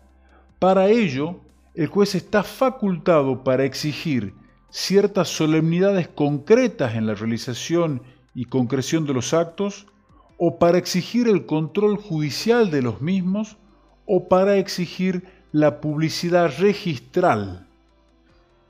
Para 0.60 0.90
ello, 0.90 1.40
el 1.74 1.88
juez 1.88 2.14
está 2.14 2.44
facultado 2.44 3.44
para 3.44 3.66
exigir 3.66 4.36
ciertas 4.70 5.30
solemnidades 5.30 6.10
concretas 6.10 6.94
en 6.94 7.08
la 7.08 7.16
realización 7.16 8.04
y 8.36 8.46
concreción 8.46 9.08
de 9.08 9.16
los 9.16 9.34
actos, 9.34 9.88
o 10.38 10.58
para 10.58 10.78
exigir 10.78 11.28
el 11.28 11.46
control 11.46 11.98
judicial 11.98 12.72
de 12.72 12.82
los 12.82 13.02
mismos, 13.02 13.58
o 14.06 14.28
para 14.28 14.58
exigir 14.58 15.24
la 15.52 15.80
publicidad 15.80 16.52
registral. 16.60 17.68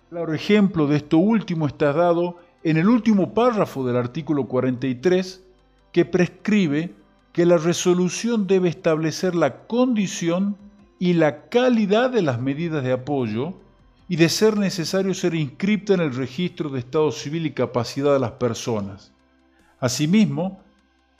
Claro 0.09 0.33
ejemplo 0.33 0.85
de 0.87 0.97
esto 0.97 1.17
último 1.17 1.65
está 1.65 1.93
dado 1.93 2.37
en 2.63 2.77
el 2.77 2.87
último 2.87 3.33
párrafo 3.33 3.85
del 3.85 3.97
artículo 3.97 4.45
43, 4.45 5.43
que 5.91 6.05
prescribe 6.05 6.93
que 7.31 7.45
la 7.45 7.57
resolución 7.57 8.47
debe 8.47 8.69
establecer 8.69 9.35
la 9.35 9.65
condición 9.65 10.55
y 10.99 11.13
la 11.13 11.49
calidad 11.49 12.09
de 12.11 12.21
las 12.21 12.39
medidas 12.39 12.83
de 12.83 12.93
apoyo 12.93 13.55
y 14.07 14.15
de 14.15 14.29
ser 14.29 14.57
necesario 14.57 15.13
ser 15.13 15.33
inscripta 15.33 15.93
en 15.95 16.01
el 16.01 16.13
registro 16.13 16.69
de 16.69 16.79
estado 16.79 17.11
civil 17.11 17.45
y 17.45 17.51
capacidad 17.51 18.13
de 18.13 18.19
las 18.19 18.33
personas. 18.33 19.11
Asimismo, 19.79 20.61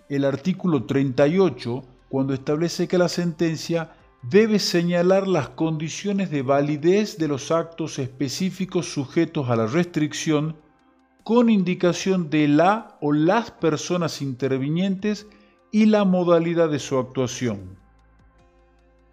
el 0.10 0.26
artículo 0.26 0.84
38, 0.84 1.84
cuando 2.10 2.34
establece 2.34 2.88
que 2.88 2.98
la 2.98 3.10
sentencia 3.10 3.92
debe 4.24 4.60
señalar 4.60 5.28
las 5.28 5.50
condiciones 5.50 6.32
de 6.32 6.42
validez 6.42 7.18
de 7.18 7.28
los 7.28 7.52
actos 7.52 8.00
específicos 8.00 8.94
sujetos 8.94 9.50
a 9.50 9.56
la 9.56 9.68
restricción 9.68 10.56
con 11.24 11.50
indicación 11.50 12.30
de 12.30 12.48
la 12.48 12.98
o 13.02 13.13
las 13.13 13.52
personas 13.52 14.22
intervinientes 14.22 15.28
y 15.72 15.88
la 15.88 16.06
modalidad 16.06 16.70
de 16.70 16.80
su 16.80 16.98
actuación. 16.98 17.78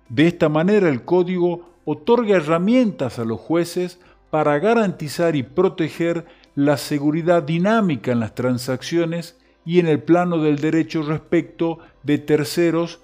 De 0.08 0.26
esta 0.26 0.48
manera 0.48 0.88
el 0.88 1.04
código 1.04 1.70
otorga 1.84 2.36
herramientas 2.36 3.18
a 3.18 3.24
los 3.24 3.40
jueces 3.40 4.00
para 4.30 4.58
garantizar 4.58 5.34
y 5.36 5.42
proteger 5.42 6.26
la 6.54 6.76
seguridad 6.76 7.42
dinámica 7.42 8.12
en 8.12 8.20
las 8.20 8.34
transacciones 8.34 9.39
y 9.70 9.78
en 9.78 9.86
el 9.86 10.02
plano 10.02 10.38
del 10.38 10.58
derecho 10.58 11.04
respecto 11.04 11.78
de 12.02 12.18
terceros 12.18 12.98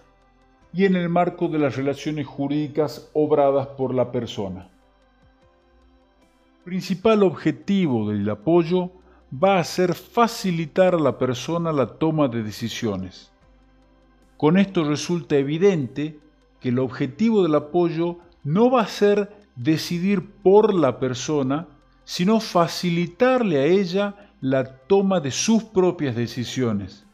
y 0.72 0.84
en 0.84 0.96
el 0.96 1.08
marco 1.08 1.46
de 1.46 1.60
las 1.60 1.76
relaciones 1.76 2.26
jurídicas 2.26 3.08
obradas 3.12 3.68
por 3.68 3.94
la 3.94 4.10
persona. 4.10 4.68
Principal 6.64 7.22
objetivo 7.22 8.10
del 8.10 8.28
apoyo 8.28 8.90
va 9.32 9.60
a 9.60 9.64
ser 9.64 9.94
facilitar 9.94 10.96
a 10.96 10.98
la 10.98 11.18
persona 11.18 11.70
la 11.70 11.86
toma 11.86 12.26
de 12.26 12.42
decisiones. 12.42 13.30
Con 14.36 14.58
esto 14.58 14.82
resulta 14.82 15.36
evidente 15.36 16.18
que 16.58 16.70
el 16.70 16.80
objetivo 16.80 17.44
del 17.44 17.54
apoyo 17.54 18.18
no 18.42 18.72
va 18.72 18.80
a 18.80 18.88
ser 18.88 19.36
decidir 19.54 20.32
por 20.42 20.74
la 20.74 20.98
persona, 20.98 21.68
sino 22.02 22.40
facilitarle 22.40 23.58
a 23.58 23.66
ella 23.66 24.25
la 24.40 24.64
toma 24.86 25.20
de 25.20 25.30
sus 25.30 25.64
propias 25.64 26.14
decisiones. 26.14 27.06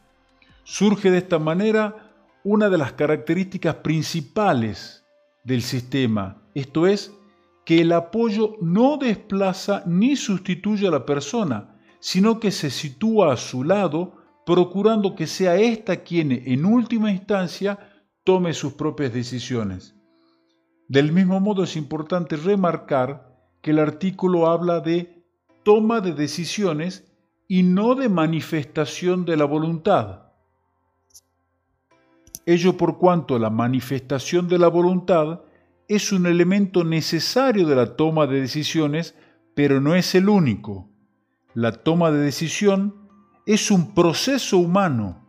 Surge 0.63 1.11
de 1.11 1.19
esta 1.19 1.39
manera 1.39 2.13
una 2.43 2.69
de 2.69 2.77
las 2.77 2.93
características 2.93 3.75
principales 3.75 5.05
del 5.43 5.61
sistema, 5.61 6.41
esto 6.53 6.87
es, 6.87 7.13
que 7.65 7.81
el 7.81 7.93
apoyo 7.93 8.57
no 8.61 8.97
desplaza 8.97 9.83
ni 9.85 10.15
sustituye 10.15 10.87
a 10.87 10.91
la 10.91 11.05
persona, 11.05 11.77
sino 11.99 12.39
que 12.39 12.51
se 12.51 12.69
sitúa 12.69 13.33
a 13.33 13.37
su 13.37 13.63
lado, 13.63 14.17
procurando 14.45 15.15
que 15.15 15.25
sea 15.25 15.55
ésta 15.55 16.03
quien 16.03 16.31
en 16.31 16.65
última 16.65 17.11
instancia 17.11 17.79
tome 18.25 18.53
sus 18.53 18.73
propias 18.73 19.13
decisiones. 19.13 19.95
Del 20.89 21.13
mismo 21.13 21.39
modo 21.39 21.63
es 21.63 21.77
importante 21.77 22.35
remarcar 22.35 23.33
que 23.61 23.71
el 23.71 23.79
artículo 23.79 24.47
habla 24.47 24.81
de 24.81 25.23
toma 25.63 26.01
de 26.01 26.11
decisiones 26.11 27.12
y 27.47 27.63
no 27.63 27.95
de 27.95 28.09
manifestación 28.09 29.25
de 29.25 29.37
la 29.37 29.45
voluntad. 29.45 30.23
Ello 32.45 32.75
por 32.77 32.97
cuanto 32.97 33.39
la 33.39 33.49
manifestación 33.49 34.47
de 34.47 34.59
la 34.59 34.67
voluntad 34.67 35.41
es 35.87 36.11
un 36.11 36.25
elemento 36.25 36.83
necesario 36.83 37.67
de 37.67 37.75
la 37.75 37.95
toma 37.95 38.27
de 38.27 38.41
decisiones, 38.41 39.15
pero 39.53 39.79
no 39.79 39.95
es 39.95 40.15
el 40.15 40.29
único. 40.29 40.89
La 41.53 41.71
toma 41.71 42.11
de 42.11 42.19
decisión 42.19 42.95
es 43.45 43.71
un 43.71 43.93
proceso 43.93 44.57
humano 44.57 45.23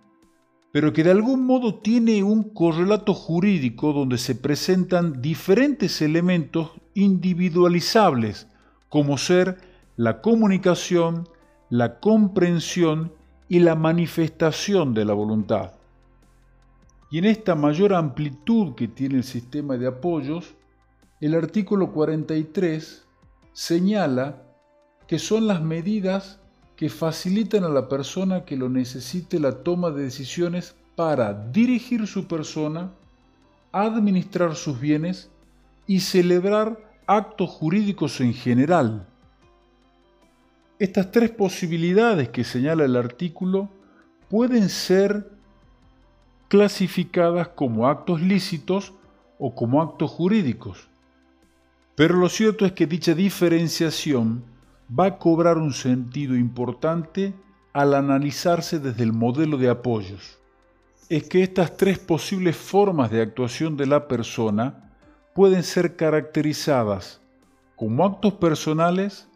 pero 0.74 0.92
que 0.92 1.04
de 1.04 1.12
algún 1.12 1.46
modo 1.46 1.76
tiene 1.76 2.24
un 2.24 2.52
correlato 2.52 3.14
jurídico 3.14 3.92
donde 3.92 4.18
se 4.18 4.34
presentan 4.34 5.22
diferentes 5.22 6.02
elementos 6.02 6.72
individualizables, 6.94 8.48
como 8.88 9.16
ser 9.16 9.58
la 9.94 10.20
comunicación, 10.20 11.28
la 11.70 12.00
comprensión 12.00 13.12
y 13.48 13.60
la 13.60 13.74
manifestación 13.74 14.94
de 14.94 15.04
la 15.04 15.14
voluntad. 15.14 15.72
Y 17.10 17.18
en 17.18 17.26
esta 17.26 17.54
mayor 17.54 17.94
amplitud 17.94 18.74
que 18.74 18.88
tiene 18.88 19.16
el 19.16 19.24
sistema 19.24 19.76
de 19.76 19.86
apoyos, 19.86 20.54
el 21.20 21.34
artículo 21.34 21.92
43 21.92 23.06
señala 23.52 24.42
que 25.06 25.18
son 25.18 25.46
las 25.46 25.62
medidas 25.62 26.40
que 26.76 26.88
facilitan 26.88 27.64
a 27.64 27.68
la 27.68 27.88
persona 27.88 28.44
que 28.44 28.56
lo 28.56 28.68
necesite 28.68 29.38
la 29.38 29.62
toma 29.62 29.90
de 29.90 30.02
decisiones 30.02 30.74
para 30.96 31.32
dirigir 31.32 32.06
su 32.06 32.26
persona, 32.26 32.92
administrar 33.72 34.56
sus 34.56 34.80
bienes 34.80 35.30
y 35.86 36.00
celebrar 36.00 36.78
actos 37.06 37.50
jurídicos 37.50 38.20
en 38.20 38.34
general. 38.34 39.06
Estas 40.78 41.12
tres 41.12 41.30
posibilidades 41.30 42.30
que 42.30 42.42
señala 42.42 42.84
el 42.84 42.96
artículo 42.96 43.68
pueden 44.28 44.68
ser 44.68 45.30
clasificadas 46.48 47.48
como 47.48 47.86
actos 47.86 48.20
lícitos 48.20 48.92
o 49.38 49.54
como 49.54 49.80
actos 49.80 50.10
jurídicos. 50.10 50.88
Pero 51.94 52.16
lo 52.16 52.28
cierto 52.28 52.66
es 52.66 52.72
que 52.72 52.86
dicha 52.86 53.14
diferenciación 53.14 54.44
va 54.88 55.06
a 55.06 55.18
cobrar 55.18 55.58
un 55.58 55.72
sentido 55.72 56.34
importante 56.34 57.34
al 57.72 57.94
analizarse 57.94 58.78
desde 58.78 59.04
el 59.04 59.12
modelo 59.12 59.56
de 59.58 59.68
apoyos. 59.68 60.38
Es 61.08 61.28
que 61.28 61.42
estas 61.42 61.76
tres 61.76 61.98
posibles 61.98 62.56
formas 62.56 63.10
de 63.10 63.22
actuación 63.22 63.76
de 63.76 63.86
la 63.86 64.08
persona 64.08 64.92
pueden 65.34 65.62
ser 65.62 65.96
caracterizadas 65.96 67.20
como 67.76 68.04
actos 68.04 68.34
personales, 68.34 69.28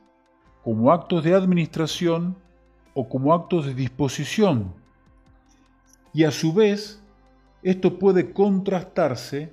como 0.63 0.93
actos 0.93 1.25
de 1.25 1.35
administración 1.35 2.37
o 2.95 3.09
como 3.09 3.33
actos 3.33 3.67
de 3.67 3.75
disposición. 3.75 4.75
Y 6.13 6.25
a 6.25 6.31
su 6.31 6.53
vez, 6.53 7.01
esto 7.63 7.99
puede 7.99 8.33
contrastarse 8.33 9.53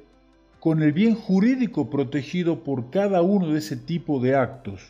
con 0.60 0.82
el 0.82 0.94
bien 0.94 1.16
jurídico 1.16 1.90
protegido 1.90 2.64
por 2.64 2.90
cada 2.90 3.22
uno 3.22 3.50
de 3.50 3.60
ese 3.60 3.78
tipo 3.78 4.20
de 4.20 4.36
actos. 4.36 4.82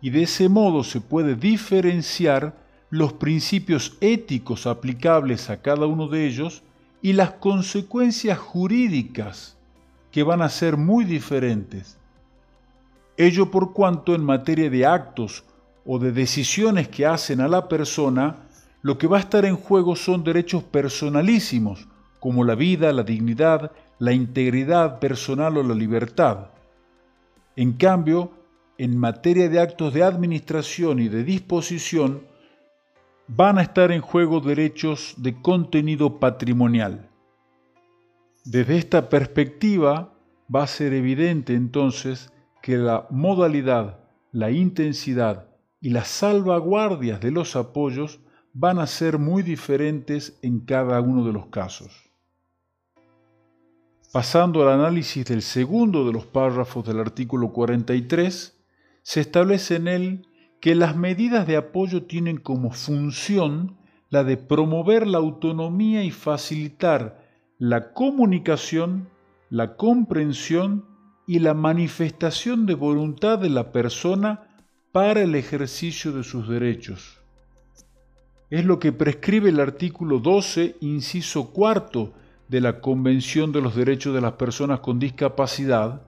Y 0.00 0.10
de 0.10 0.24
ese 0.24 0.48
modo 0.48 0.84
se 0.84 1.00
puede 1.00 1.34
diferenciar 1.34 2.54
los 2.90 3.14
principios 3.14 3.96
éticos 4.00 4.66
aplicables 4.66 5.50
a 5.50 5.60
cada 5.60 5.86
uno 5.86 6.08
de 6.08 6.26
ellos 6.26 6.62
y 7.02 7.12
las 7.12 7.32
consecuencias 7.32 8.38
jurídicas 8.38 9.56
que 10.10 10.22
van 10.22 10.42
a 10.42 10.48
ser 10.48 10.76
muy 10.76 11.04
diferentes. 11.04 11.98
Ello 13.18 13.50
por 13.50 13.72
cuanto 13.72 14.14
en 14.14 14.22
materia 14.22 14.70
de 14.70 14.86
actos 14.86 15.42
o 15.84 15.98
de 15.98 16.12
decisiones 16.12 16.86
que 16.86 17.04
hacen 17.04 17.40
a 17.40 17.48
la 17.48 17.68
persona, 17.68 18.46
lo 18.80 18.96
que 18.96 19.08
va 19.08 19.16
a 19.16 19.20
estar 19.20 19.44
en 19.44 19.56
juego 19.56 19.96
son 19.96 20.22
derechos 20.22 20.62
personalísimos, 20.62 21.88
como 22.20 22.44
la 22.44 22.54
vida, 22.54 22.92
la 22.92 23.02
dignidad, 23.02 23.72
la 23.98 24.12
integridad 24.12 25.00
personal 25.00 25.56
o 25.56 25.64
la 25.64 25.74
libertad. 25.74 26.50
En 27.56 27.72
cambio, 27.72 28.30
en 28.78 28.96
materia 28.96 29.48
de 29.48 29.58
actos 29.58 29.92
de 29.92 30.04
administración 30.04 31.00
y 31.00 31.08
de 31.08 31.24
disposición, 31.24 32.22
van 33.26 33.58
a 33.58 33.62
estar 33.62 33.90
en 33.90 34.00
juego 34.00 34.38
derechos 34.38 35.14
de 35.16 35.42
contenido 35.42 36.20
patrimonial. 36.20 37.10
Desde 38.44 38.78
esta 38.78 39.08
perspectiva, 39.08 40.14
va 40.54 40.62
a 40.62 40.68
ser 40.68 40.92
evidente 40.92 41.54
entonces 41.54 42.30
que 42.62 42.76
la 42.76 43.06
modalidad, 43.10 44.00
la 44.32 44.50
intensidad 44.50 45.48
y 45.80 45.90
las 45.90 46.08
salvaguardias 46.08 47.20
de 47.20 47.30
los 47.30 47.56
apoyos 47.56 48.20
van 48.52 48.78
a 48.78 48.86
ser 48.86 49.18
muy 49.18 49.42
diferentes 49.42 50.38
en 50.42 50.60
cada 50.60 51.00
uno 51.00 51.24
de 51.24 51.32
los 51.32 51.46
casos. 51.46 52.10
Pasando 54.12 54.62
al 54.62 54.80
análisis 54.80 55.24
del 55.26 55.42
segundo 55.42 56.06
de 56.06 56.12
los 56.12 56.26
párrafos 56.26 56.86
del 56.86 56.98
artículo 56.98 57.52
43, 57.52 58.58
se 59.02 59.20
establece 59.20 59.76
en 59.76 59.88
él 59.88 60.26
que 60.60 60.74
las 60.74 60.96
medidas 60.96 61.46
de 61.46 61.56
apoyo 61.56 62.04
tienen 62.04 62.38
como 62.38 62.72
función 62.72 63.76
la 64.10 64.24
de 64.24 64.36
promover 64.36 65.06
la 65.06 65.18
autonomía 65.18 66.02
y 66.02 66.10
facilitar 66.10 67.22
la 67.58 67.92
comunicación, 67.92 69.08
la 69.50 69.76
comprensión 69.76 70.86
y 71.28 71.40
la 71.40 71.52
manifestación 71.52 72.64
de 72.64 72.74
voluntad 72.74 73.38
de 73.38 73.50
la 73.50 73.70
persona 73.70 74.48
para 74.92 75.20
el 75.20 75.34
ejercicio 75.34 76.10
de 76.10 76.24
sus 76.24 76.48
derechos. 76.48 77.18
Es 78.48 78.64
lo 78.64 78.78
que 78.78 78.92
prescribe 78.92 79.50
el 79.50 79.60
artículo 79.60 80.20
12, 80.20 80.76
inciso 80.80 81.50
cuarto 81.50 82.14
de 82.48 82.62
la 82.62 82.80
Convención 82.80 83.52
de 83.52 83.60
los 83.60 83.76
Derechos 83.76 84.14
de 84.14 84.22
las 84.22 84.32
Personas 84.32 84.80
con 84.80 84.98
Discapacidad, 84.98 86.00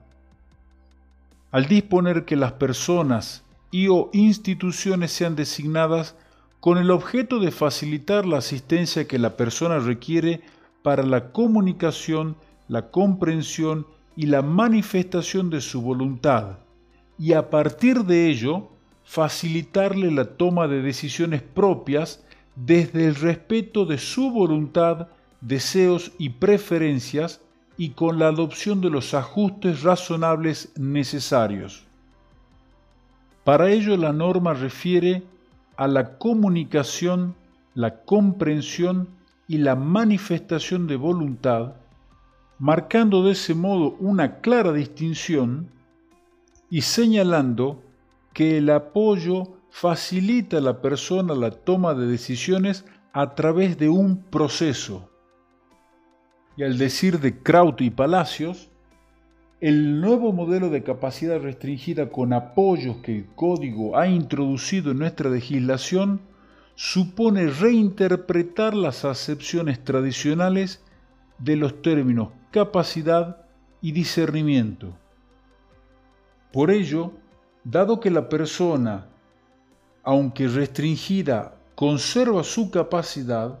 al 1.51 1.67
disponer 1.67 2.25
que 2.25 2.35
las 2.35 2.53
personas 2.53 3.43
y 3.69 3.89
o 3.89 4.09
instituciones 4.13 5.11
sean 5.11 5.35
designadas 5.35 6.15
con 6.59 6.79
el 6.79 6.89
objeto 6.89 7.37
de 7.37 7.51
facilitar 7.51 8.25
la 8.25 8.39
asistencia 8.39 9.07
que 9.07 9.19
la 9.19 9.37
persona 9.37 9.77
requiere 9.77 10.41
para 10.81 11.03
la 11.03 11.31
comunicación, 11.31 12.37
la 12.67 12.89
comprensión 12.89 13.85
y 14.15 14.25
la 14.25 14.41
manifestación 14.41 15.49
de 15.49 15.61
su 15.61 15.81
voluntad, 15.81 16.59
y 17.17 17.33
a 17.33 17.49
partir 17.49 18.03
de 18.03 18.29
ello 18.29 18.69
facilitarle 19.03 20.11
la 20.11 20.25
toma 20.25 20.67
de 20.67 20.81
decisiones 20.81 21.41
propias 21.41 22.23
desde 22.55 23.05
el 23.07 23.15
respeto 23.15 23.85
de 23.85 23.97
su 23.97 24.31
voluntad 24.31 25.07
deseos 25.41 26.11
y 26.17 26.29
preferencias 26.29 27.41
y 27.77 27.89
con 27.89 28.19
la 28.19 28.27
adopción 28.27 28.79
de 28.81 28.89
los 28.89 29.13
ajustes 29.13 29.81
razonables 29.81 30.71
necesarios. 30.77 31.85
Para 33.43 33.71
ello 33.71 33.97
la 33.97 34.13
norma 34.13 34.53
refiere 34.53 35.23
a 35.77 35.87
la 35.87 36.17
comunicación, 36.17 37.35
la 37.73 38.03
comprensión 38.03 39.09
y 39.47 39.57
la 39.57 39.75
manifestación 39.75 40.85
de 40.85 40.95
voluntad, 40.95 41.73
marcando 42.61 43.23
de 43.23 43.31
ese 43.31 43.55
modo 43.55 43.95
una 43.99 44.39
clara 44.39 44.71
distinción 44.71 45.71
y 46.69 46.81
señalando 46.81 47.81
que 48.33 48.59
el 48.59 48.69
apoyo 48.69 49.57
facilita 49.71 50.57
a 50.57 50.61
la 50.61 50.79
persona 50.79 51.33
la 51.33 51.49
toma 51.49 51.95
de 51.95 52.05
decisiones 52.05 52.85
a 53.13 53.33
través 53.33 53.79
de 53.79 53.89
un 53.89 54.21
proceso, 54.21 55.09
y 56.55 56.61
al 56.61 56.77
decir 56.77 57.19
de 57.19 57.39
Kraut 57.39 57.81
y 57.81 57.89
Palacios, 57.89 58.69
el 59.59 59.99
nuevo 59.99 60.31
modelo 60.31 60.69
de 60.69 60.83
capacidad 60.83 61.41
restringida 61.41 62.09
con 62.09 62.31
apoyos 62.31 62.97
que 62.97 63.17
el 63.17 63.25
código 63.33 63.97
ha 63.97 64.07
introducido 64.07 64.91
en 64.91 64.99
nuestra 64.99 65.31
legislación 65.31 66.21
supone 66.75 67.47
reinterpretar 67.47 68.75
las 68.75 69.03
acepciones 69.03 69.83
tradicionales 69.83 70.83
de 71.41 71.55
los 71.55 71.81
términos 71.81 72.29
capacidad 72.51 73.45
y 73.81 73.91
discernimiento. 73.91 74.95
Por 76.53 76.69
ello, 76.69 77.13
dado 77.63 77.99
que 77.99 78.11
la 78.11 78.29
persona, 78.29 79.07
aunque 80.03 80.47
restringida, 80.47 81.55
conserva 81.75 82.43
su 82.43 82.69
capacidad, 82.69 83.59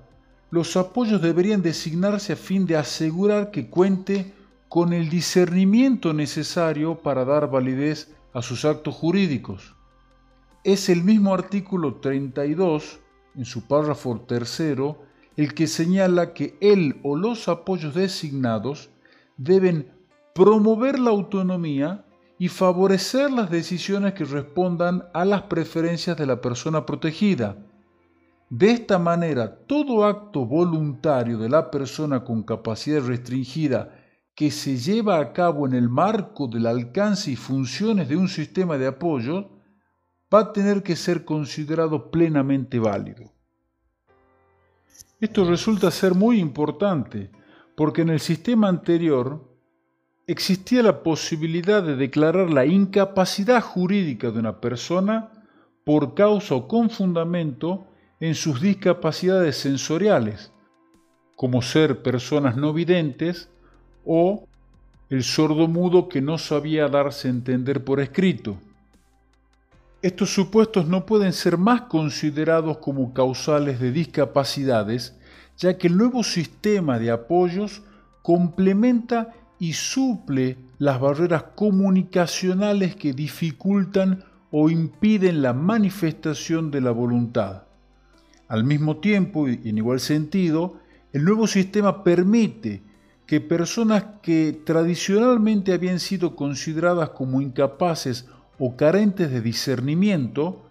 los 0.51 0.75
apoyos 0.75 1.21
deberían 1.21 1.61
designarse 1.61 2.33
a 2.33 2.35
fin 2.35 2.65
de 2.65 2.75
asegurar 2.75 3.51
que 3.51 3.69
cuente 3.69 4.33
con 4.67 4.93
el 4.93 5.09
discernimiento 5.09 6.13
necesario 6.13 6.99
para 6.99 7.25
dar 7.25 7.49
validez 7.49 8.13
a 8.33 8.41
sus 8.41 8.65
actos 8.65 8.95
jurídicos. 8.95 9.75
Es 10.63 10.89
el 10.89 11.03
mismo 11.03 11.33
artículo 11.33 11.95
32, 11.95 12.99
en 13.35 13.45
su 13.45 13.65
párrafo 13.67 14.19
tercero, 14.27 14.99
el 15.41 15.53
que 15.53 15.67
señala 15.67 16.33
que 16.33 16.57
él 16.61 16.99
o 17.03 17.15
los 17.15 17.47
apoyos 17.47 17.93
designados 17.95 18.89
deben 19.37 19.91
promover 20.33 20.99
la 20.99 21.11
autonomía 21.11 22.05
y 22.37 22.47
favorecer 22.47 23.31
las 23.31 23.49
decisiones 23.49 24.13
que 24.13 24.25
respondan 24.25 25.05
a 25.13 25.25
las 25.25 25.43
preferencias 25.43 26.17
de 26.17 26.25
la 26.25 26.41
persona 26.41 26.85
protegida 26.85 27.57
de 28.51 28.69
esta 28.71 28.99
manera, 28.99 29.65
todo 29.65 30.03
acto 30.03 30.45
voluntario 30.45 31.37
de 31.37 31.47
la 31.47 31.71
persona 31.71 32.25
con 32.25 32.43
capacidad 32.43 33.01
restringida 33.01 33.95
que 34.35 34.51
se 34.51 34.75
lleva 34.75 35.19
a 35.19 35.31
cabo 35.31 35.65
en 35.65 35.73
el 35.73 35.87
marco 35.87 36.49
del 36.49 36.65
alcance 36.65 37.31
y 37.31 37.37
funciones 37.37 38.09
de 38.09 38.17
un 38.17 38.27
sistema 38.27 38.77
de 38.77 38.87
apoyo 38.87 39.51
va 40.33 40.39
a 40.39 40.51
tener 40.51 40.83
que 40.83 40.97
ser 40.97 41.23
considerado 41.23 42.11
plenamente 42.11 42.77
válido. 42.77 43.30
Esto 45.19 45.45
resulta 45.45 45.91
ser 45.91 46.15
muy 46.15 46.39
importante 46.39 47.29
porque 47.75 48.01
en 48.01 48.09
el 48.09 48.19
sistema 48.19 48.67
anterior 48.67 49.47
existía 50.27 50.83
la 50.83 51.03
posibilidad 51.03 51.83
de 51.83 51.95
declarar 51.95 52.49
la 52.49 52.65
incapacidad 52.65 53.61
jurídica 53.61 54.31
de 54.31 54.39
una 54.39 54.61
persona 54.61 55.31
por 55.83 56.13
causa 56.13 56.55
o 56.55 56.67
con 56.67 56.89
fundamento 56.89 57.87
en 58.19 58.35
sus 58.35 58.61
discapacidades 58.61 59.57
sensoriales, 59.57 60.53
como 61.35 61.61
ser 61.61 62.03
personas 62.03 62.55
no 62.55 62.71
videntes 62.71 63.49
o 64.05 64.47
el 65.09 65.23
sordo 65.23 65.67
mudo 65.67 66.07
que 66.07 66.21
no 66.21 66.37
sabía 66.37 66.87
darse 66.87 67.27
a 67.27 67.31
entender 67.31 67.83
por 67.83 67.99
escrito. 67.99 68.57
Estos 70.01 70.33
supuestos 70.33 70.87
no 70.87 71.05
pueden 71.05 71.31
ser 71.31 71.59
más 71.59 71.81
considerados 71.81 72.79
como 72.79 73.13
causales 73.13 73.79
de 73.79 73.91
discapacidades, 73.91 75.15
ya 75.57 75.77
que 75.77 75.87
el 75.87 75.97
nuevo 75.97 76.23
sistema 76.23 76.97
de 76.97 77.11
apoyos 77.11 77.83
complementa 78.23 79.33
y 79.59 79.73
suple 79.73 80.57
las 80.79 80.99
barreras 80.99 81.43
comunicacionales 81.55 82.95
que 82.95 83.13
dificultan 83.13 84.23
o 84.49 84.71
impiden 84.71 85.43
la 85.43 85.53
manifestación 85.53 86.71
de 86.71 86.81
la 86.81 86.89
voluntad. 86.89 87.63
Al 88.47 88.63
mismo 88.63 88.97
tiempo, 88.97 89.47
y 89.47 89.61
en 89.69 89.77
igual 89.77 89.99
sentido, 89.99 90.79
el 91.13 91.23
nuevo 91.23 91.45
sistema 91.45 92.03
permite 92.03 92.81
que 93.27 93.39
personas 93.39 94.03
que 94.23 94.61
tradicionalmente 94.65 95.73
habían 95.73 95.99
sido 95.99 96.35
consideradas 96.35 97.11
como 97.11 97.39
incapaces 97.39 98.27
o 98.59 98.75
carentes 98.75 99.31
de 99.31 99.41
discernimiento, 99.41 100.61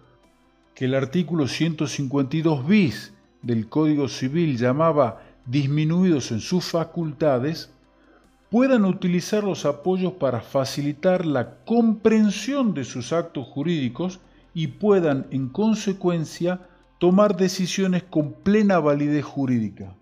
que 0.75 0.85
el 0.85 0.95
artículo 0.95 1.47
152 1.47 2.67
bis 2.67 3.13
del 3.41 3.67
Código 3.67 4.07
Civil 4.07 4.57
llamaba 4.57 5.21
disminuidos 5.45 6.31
en 6.31 6.39
sus 6.39 6.65
facultades, 6.65 7.71
puedan 8.49 8.85
utilizar 8.85 9.43
los 9.43 9.65
apoyos 9.65 10.13
para 10.13 10.41
facilitar 10.41 11.25
la 11.25 11.55
comprensión 11.65 12.73
de 12.73 12.83
sus 12.83 13.13
actos 13.13 13.47
jurídicos 13.47 14.19
y 14.53 14.67
puedan, 14.67 15.27
en 15.31 15.49
consecuencia, 15.49 16.67
tomar 16.99 17.37
decisiones 17.37 18.03
con 18.03 18.33
plena 18.33 18.79
validez 18.79 19.23
jurídica. 19.23 19.95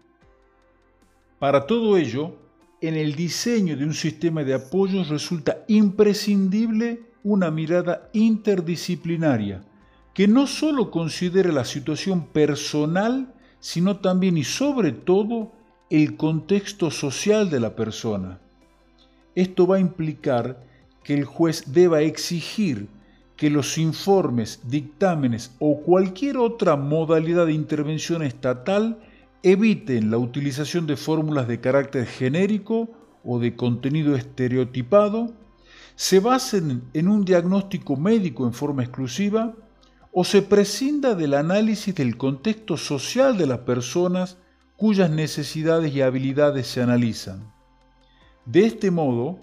Para 1.38 1.66
todo 1.68 1.96
ello, 1.96 2.36
en 2.82 2.96
el 2.96 3.16
diseño 3.16 3.78
de 3.78 3.86
un 3.86 3.94
sistema 3.94 4.44
de 4.44 4.56
apoyos 4.56 5.10
resulta 5.10 5.64
imprescindible 5.68 7.04
una 7.24 7.52
mirada 7.52 8.10
interdisciplinaria 8.14 9.62
que 10.14 10.28
no 10.28 10.48
solo 10.48 10.92
considere 10.92 11.52
la 11.54 11.66
situación 11.66 12.28
personal, 12.28 13.34
sino 13.60 13.98
también 13.98 14.38
y 14.38 14.44
sobre 14.44 14.92
todo 14.92 15.52
el 15.90 16.18
contexto 16.18 16.92
social 16.92 17.50
de 17.50 17.60
la 17.60 17.76
persona. 17.76 18.40
Esto 19.36 19.66
va 19.66 19.78
a 19.78 19.80
implicar 19.80 20.64
que 21.04 21.14
el 21.14 21.26
juez 21.26 21.72
deba 21.74 22.02
exigir 22.02 22.88
que 23.38 23.50
los 23.50 23.78
informes, 23.78 24.60
dictámenes 24.68 25.56
o 25.60 25.82
cualquier 25.82 26.38
otra 26.38 26.76
modalidad 26.76 27.46
de 27.46 27.54
intervención 27.54 28.22
estatal 28.22 29.00
eviten 29.44 30.12
la 30.12 30.18
utilización 30.18 30.86
de 30.88 30.98
fórmulas 30.98 31.48
de 31.48 31.62
carácter 31.62 32.06
genérico 32.06 32.90
o 33.24 33.40
de 33.40 33.56
contenido 33.56 34.16
estereotipado, 34.16 35.34
se 36.00 36.22
basen 36.22 36.84
en 36.94 37.10
un 37.10 37.26
diagnóstico 37.26 37.98
médico 37.98 38.46
en 38.46 38.54
forma 38.54 38.84
exclusiva 38.84 39.54
o 40.14 40.24
se 40.24 40.42
prescinda 40.42 41.14
del 41.14 41.34
análisis 41.34 41.94
del 41.94 42.16
contexto 42.16 42.78
social 42.78 43.38
de 43.38 43.46
las 43.46 43.60
personas 43.60 44.38
cuyas 44.78 45.10
necesidades 45.10 45.94
y 45.94 46.02
habilidades 46.02 46.68
se 46.68 46.82
analizan. 46.82 47.52
De 48.46 48.66
este 48.66 48.92
modo, 48.92 49.40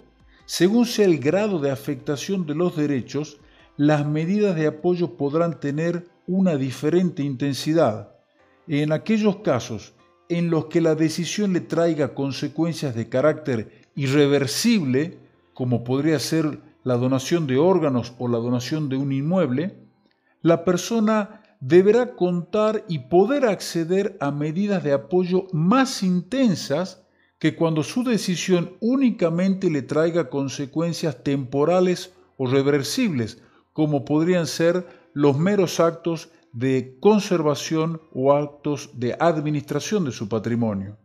según 0.47 0.87
sea 0.87 1.05
el 1.05 1.19
grado 1.19 1.59
de 1.59 1.69
afectación 1.69 2.47
de 2.47 2.55
los 2.55 2.75
derechos, 2.75 3.37
las 3.75 4.07
medidas 4.07 4.55
de 4.55 4.65
apoyo 4.65 5.15
podrán 5.15 5.59
tener 5.59 6.07
una 6.25 6.55
diferente 6.55 7.21
intensidad. 7.21 8.15
En 8.67 8.93
aquellos 8.93 9.41
casos 9.41 9.93
en 10.27 10.49
los 10.49 10.65
que 10.65 10.81
la 10.81 10.95
decisión 10.95 11.53
le 11.53 11.61
traiga 11.61 12.15
consecuencias 12.15 12.95
de 12.95 13.09
carácter 13.09 13.87
irreversible, 13.93 15.26
como 15.57 15.83
podría 15.83 16.19
ser 16.19 16.59
la 16.83 16.97
donación 16.97 17.47
de 17.47 17.57
órganos 17.57 18.13
o 18.19 18.27
la 18.27 18.37
donación 18.37 18.89
de 18.89 18.95
un 18.95 19.11
inmueble, 19.11 19.75
la 20.43 20.63
persona 20.63 21.41
deberá 21.59 22.15
contar 22.15 22.85
y 22.87 22.99
poder 23.09 23.45
acceder 23.45 24.17
a 24.19 24.29
medidas 24.29 24.83
de 24.83 24.93
apoyo 24.93 25.47
más 25.53 26.03
intensas 26.03 27.07
que 27.39 27.55
cuando 27.55 27.81
su 27.81 28.03
decisión 28.03 28.73
únicamente 28.81 29.71
le 29.71 29.81
traiga 29.81 30.29
consecuencias 30.29 31.23
temporales 31.23 32.13
o 32.37 32.45
reversibles, 32.45 33.41
como 33.73 34.05
podrían 34.05 34.45
ser 34.45 34.85
los 35.13 35.39
meros 35.39 35.79
actos 35.79 36.29
de 36.53 36.99
conservación 36.99 37.99
o 38.13 38.31
actos 38.31 38.91
de 38.93 39.17
administración 39.19 40.05
de 40.05 40.11
su 40.11 40.29
patrimonio. 40.29 40.99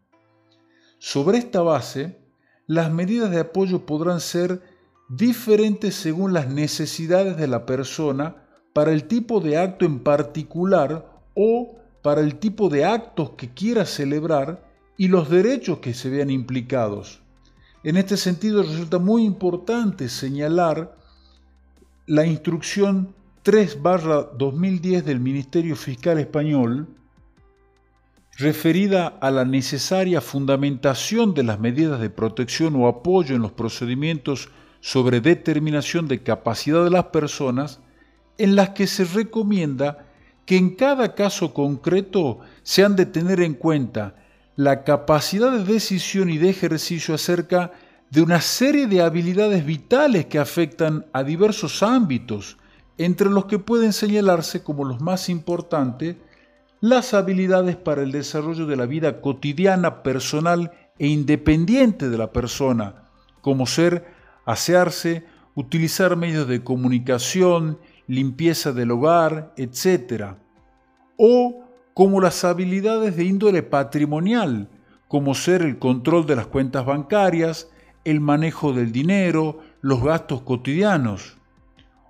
Sobre 0.99 1.39
esta 1.39 1.63
base, 1.63 2.22
las 2.67 2.93
medidas 2.93 3.31
de 3.31 3.41
apoyo 3.41 3.87
podrán 3.87 4.21
ser 4.21 4.63
diferentes 5.09 5.95
según 5.95 6.33
las 6.33 6.49
necesidades 6.49 7.37
de 7.37 7.49
la 7.49 7.67
persona 7.67 8.37
para 8.73 8.93
el 8.93 9.05
tipo 9.05 9.41
de 9.41 9.59
acto 9.59 9.85
en 9.85 10.01
particular 10.01 11.23
o 11.35 11.77
para 12.03 12.21
el 12.21 12.37
tipo 12.37 12.69
de 12.69 12.85
actos 12.85 13.31
que 13.31 13.53
quiera 13.53 13.85
celebrar 13.85 14.65
y 14.97 15.09
los 15.09 15.29
derechos 15.29 15.79
que 15.79 15.95
se 15.95 16.11
vean 16.11 16.31
implicados. 16.31 17.23
En 17.85 17.97
este 17.97 18.17
sentido 18.17 18.63
resulta 18.63 18.99
muy 18.99 19.25
importante 19.25 20.09
señalar 20.09 20.97
la 22.07 22.27
instrucción 22.27 23.15
3-2010 23.45 25.03
del 25.03 25.21
Ministerio 25.21 25.75
Fiscal 25.77 26.19
Español, 26.19 26.89
referida 28.37 29.09
a 29.21 29.31
la 29.31 29.45
necesaria 29.45 30.21
fundamentación 30.21 31.35
de 31.35 31.43
las 31.43 31.61
medidas 31.61 32.01
de 32.01 32.11
protección 32.11 32.77
o 32.77 32.89
apoyo 32.89 33.37
en 33.37 33.43
los 33.43 33.53
procedimientos 33.53 34.49
sobre 34.81 35.21
determinación 35.21 36.09
de 36.09 36.23
capacidad 36.23 36.83
de 36.83 36.91
las 36.91 37.07
personas, 37.07 37.81
en 38.39 38.57
las 38.57 38.71
que 38.71 38.87
se 38.87 39.05
recomienda 39.05 40.07
que 40.47 40.57
en 40.57 40.75
cada 40.75 41.15
caso 41.15 41.55
concreto 41.55 42.41
se 42.63 42.85
han 42.85 42.97
de 42.97 43.07
tener 43.07 43.41
en 43.41 43.55
cuenta 43.55 44.17
la 44.57 44.83
capacidad 44.85 45.53
de 45.53 45.65
decisión 45.65 46.31
y 46.31 46.39
de 46.39 46.51
ejercicio 46.51 47.15
acerca 47.15 47.73
de 48.11 48.23
una 48.23 48.41
serie 48.41 48.87
de 48.87 49.03
habilidades 49.03 49.65
vitales 49.65 50.27
que 50.27 50.39
afectan 50.39 51.07
a 51.13 51.23
diversos 51.23 51.83
ámbitos, 51.83 52.59
entre 52.99 53.31
los 53.31 53.47
que 53.47 53.59
pueden 53.59 53.93
señalarse 53.93 54.63
como 54.63 54.85
los 54.85 55.01
más 55.01 55.29
importantes 55.29 56.17
las 56.83 57.15
habilidades 57.15 57.77
para 57.77 58.03
el 58.03 58.13
desarrollo 58.13 58.67
de 58.67 58.77
la 58.77 58.87
vida 58.87 59.21
cotidiana, 59.21 60.03
personal 60.03 60.73
e 60.99 61.07
independiente 61.07 62.11
de 62.11 62.19
la 62.19 62.33
persona, 62.33 63.05
como 63.41 63.67
ser, 63.67 64.05
asearse, 64.45 65.25
utilizar 65.55 66.17
medios 66.17 66.49
de 66.49 66.65
comunicación, 66.65 67.79
limpieza 68.09 68.73
del 68.73 68.91
hogar, 68.91 69.55
etc. 69.57 70.35
O 71.17 71.65
como 71.95 72.21
las 72.21 72.45
habilidades 72.45 73.17
de 73.17 73.25
índole 73.25 73.63
patrimonial, 73.63 74.69
como 75.07 75.35
ser 75.35 75.63
el 75.63 75.79
control 75.79 76.27
de 76.27 76.37
las 76.37 76.49
cuentas 76.49 76.85
bancarias, 76.85 77.71
el 78.05 78.21
manejo 78.21 78.73
del 78.73 78.91
dinero, 78.91 79.61
los 79.83 80.03
gastos 80.03 80.43
cotidianos 80.43 81.39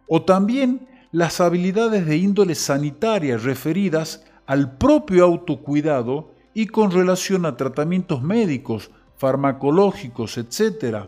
o 0.09 0.23
también 0.23 0.89
las 1.11 1.41
habilidades 1.41 2.07
de 2.07 2.17
índole 2.17 2.55
sanitaria 2.55 3.37
referidas 3.37 4.25
al 4.47 4.77
propio 4.77 5.25
autocuidado 5.25 6.33
y 6.55 6.67
con 6.67 6.91
relación 6.91 7.47
a 7.47 7.57
tratamientos 7.57 8.23
médicos, 8.23 8.91
farmacológicos, 9.17 10.39
etc. 10.39 11.07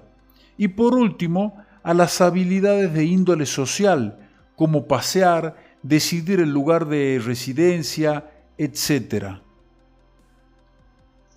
Y 0.56 0.68
por 0.68 0.94
último, 0.94 1.56
a 1.82 1.94
las 1.94 2.20
habilidades 2.20 2.92
de 2.94 3.04
índole 3.04 3.46
social, 3.46 4.28
como 4.56 4.86
pasear, 4.86 5.56
decidir 5.82 6.40
el 6.40 6.50
lugar 6.50 6.86
de 6.86 7.20
residencia, 7.22 8.30
etc. 8.56 9.40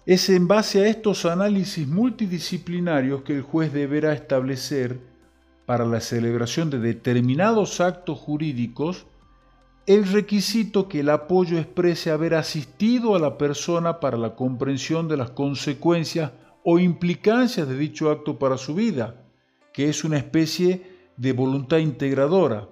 Es 0.06 0.30
en 0.30 0.48
base 0.48 0.82
a 0.82 0.88
estos 0.88 1.26
análisis 1.26 1.86
multidisciplinarios 1.88 3.24
que 3.24 3.36
el 3.36 3.42
juez 3.42 3.74
deberá 3.74 4.14
establecer 4.14 5.02
para 5.66 5.86
la 5.86 6.00
celebración 6.00 6.70
de 6.70 6.80
determinados 6.80 7.82
actos 7.82 8.18
jurídicos 8.18 9.06
el 9.88 10.06
requisito 10.06 10.90
que 10.90 11.00
el 11.00 11.10
apoyo 11.10 11.58
exprese 11.58 12.12
haber 12.12 12.36
asistido 12.36 13.16
a 13.16 13.20
la 13.20 13.38
persona 13.38 14.02
para 14.02 14.18
la 14.18 14.36
comprensión 14.36 15.08
de 15.08 15.16
las 15.16 15.30
consecuencias 15.30 16.34
o 16.66 16.78
implicancias 16.78 17.66
de 17.70 17.78
dicho 17.78 18.12
acto 18.12 18.38
para 18.38 18.58
su 18.58 18.76
vida, 18.76 19.24
que 19.72 19.88
es 19.88 20.04
una 20.04 20.18
especie 20.18 20.92
de 21.16 21.32
voluntad 21.32 21.78
integradora. 21.78 22.68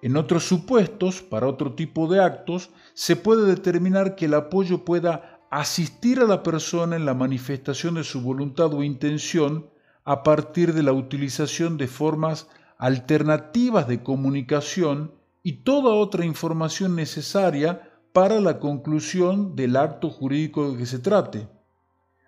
En 0.00 0.16
otros 0.16 0.44
supuestos, 0.44 1.20
para 1.20 1.46
otro 1.46 1.74
tipo 1.74 2.08
de 2.08 2.24
actos, 2.24 2.70
se 2.94 3.14
puede 3.14 3.44
determinar 3.44 4.16
que 4.16 4.24
el 4.24 4.34
apoyo 4.34 4.86
pueda 4.86 5.40
asistir 5.50 6.20
a 6.20 6.26
la 6.26 6.42
persona 6.42 6.96
en 6.96 7.04
la 7.04 7.12
manifestación 7.12 7.96
de 7.96 8.04
su 8.04 8.22
voluntad 8.22 8.72
o 8.72 8.82
intención 8.82 9.68
a 10.04 10.22
partir 10.22 10.72
de 10.72 10.82
la 10.82 10.94
utilización 10.94 11.76
de 11.76 11.86
formas 11.86 12.48
alternativas 12.78 13.86
de 13.86 14.02
comunicación 14.02 15.17
y 15.48 15.62
toda 15.62 15.94
otra 15.94 16.26
información 16.26 16.94
necesaria 16.94 17.90
para 18.12 18.38
la 18.38 18.58
conclusión 18.58 19.56
del 19.56 19.76
acto 19.76 20.10
jurídico 20.10 20.70
de 20.70 20.76
que 20.76 20.84
se 20.84 20.98
trate. 20.98 21.48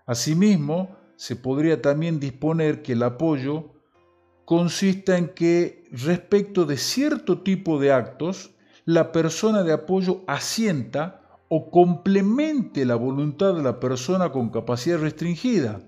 Asimismo, 0.07 0.97
se 1.17 1.37
podría 1.37 1.83
también 1.83 2.19
disponer 2.19 2.81
que 2.81 2.95
el 2.95 3.03
apoyo 3.03 3.75
consista 4.47 5.19
en 5.19 5.35
que 5.35 5.85
respecto 5.93 6.65
de 6.65 6.79
cierto 6.79 7.43
tipo 7.43 7.79
de 7.79 7.93
actos, 7.93 8.53
la 8.87 9.13
persona 9.13 9.65
de 9.65 9.75
apoyo 9.75 10.23
asienta 10.27 11.21
o 11.49 11.71
complemente 11.71 12.87
la 12.87 12.95
voluntad 12.95 13.53
de 13.53 13.63
la 13.63 13.81
persona 13.81 14.33
con 14.33 14.49
capacidad 14.49 14.99
restringida, 14.99 15.83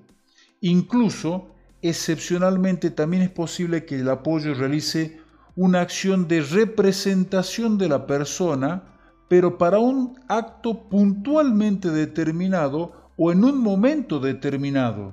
incluso 0.60 1.46
excepcionalmente 1.80 2.90
también 2.90 3.22
es 3.22 3.30
posible 3.30 3.86
que 3.86 4.00
el 4.00 4.10
apoyo 4.10 4.52
realice 4.52 5.21
una 5.56 5.80
acción 5.80 6.28
de 6.28 6.40
representación 6.40 7.78
de 7.78 7.88
la 7.88 8.06
persona, 8.06 8.82
pero 9.28 9.58
para 9.58 9.78
un 9.78 10.18
acto 10.28 10.88
puntualmente 10.88 11.90
determinado 11.90 13.10
o 13.16 13.32
en 13.32 13.44
un 13.44 13.58
momento 13.58 14.18
determinado. 14.18 15.12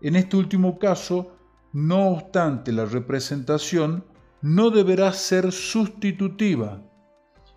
En 0.00 0.16
este 0.16 0.36
último 0.36 0.78
caso, 0.78 1.32
no 1.72 2.08
obstante, 2.08 2.72
la 2.72 2.86
representación 2.86 4.04
no 4.42 4.70
deberá 4.70 5.12
ser 5.12 5.52
sustitutiva. 5.52 6.82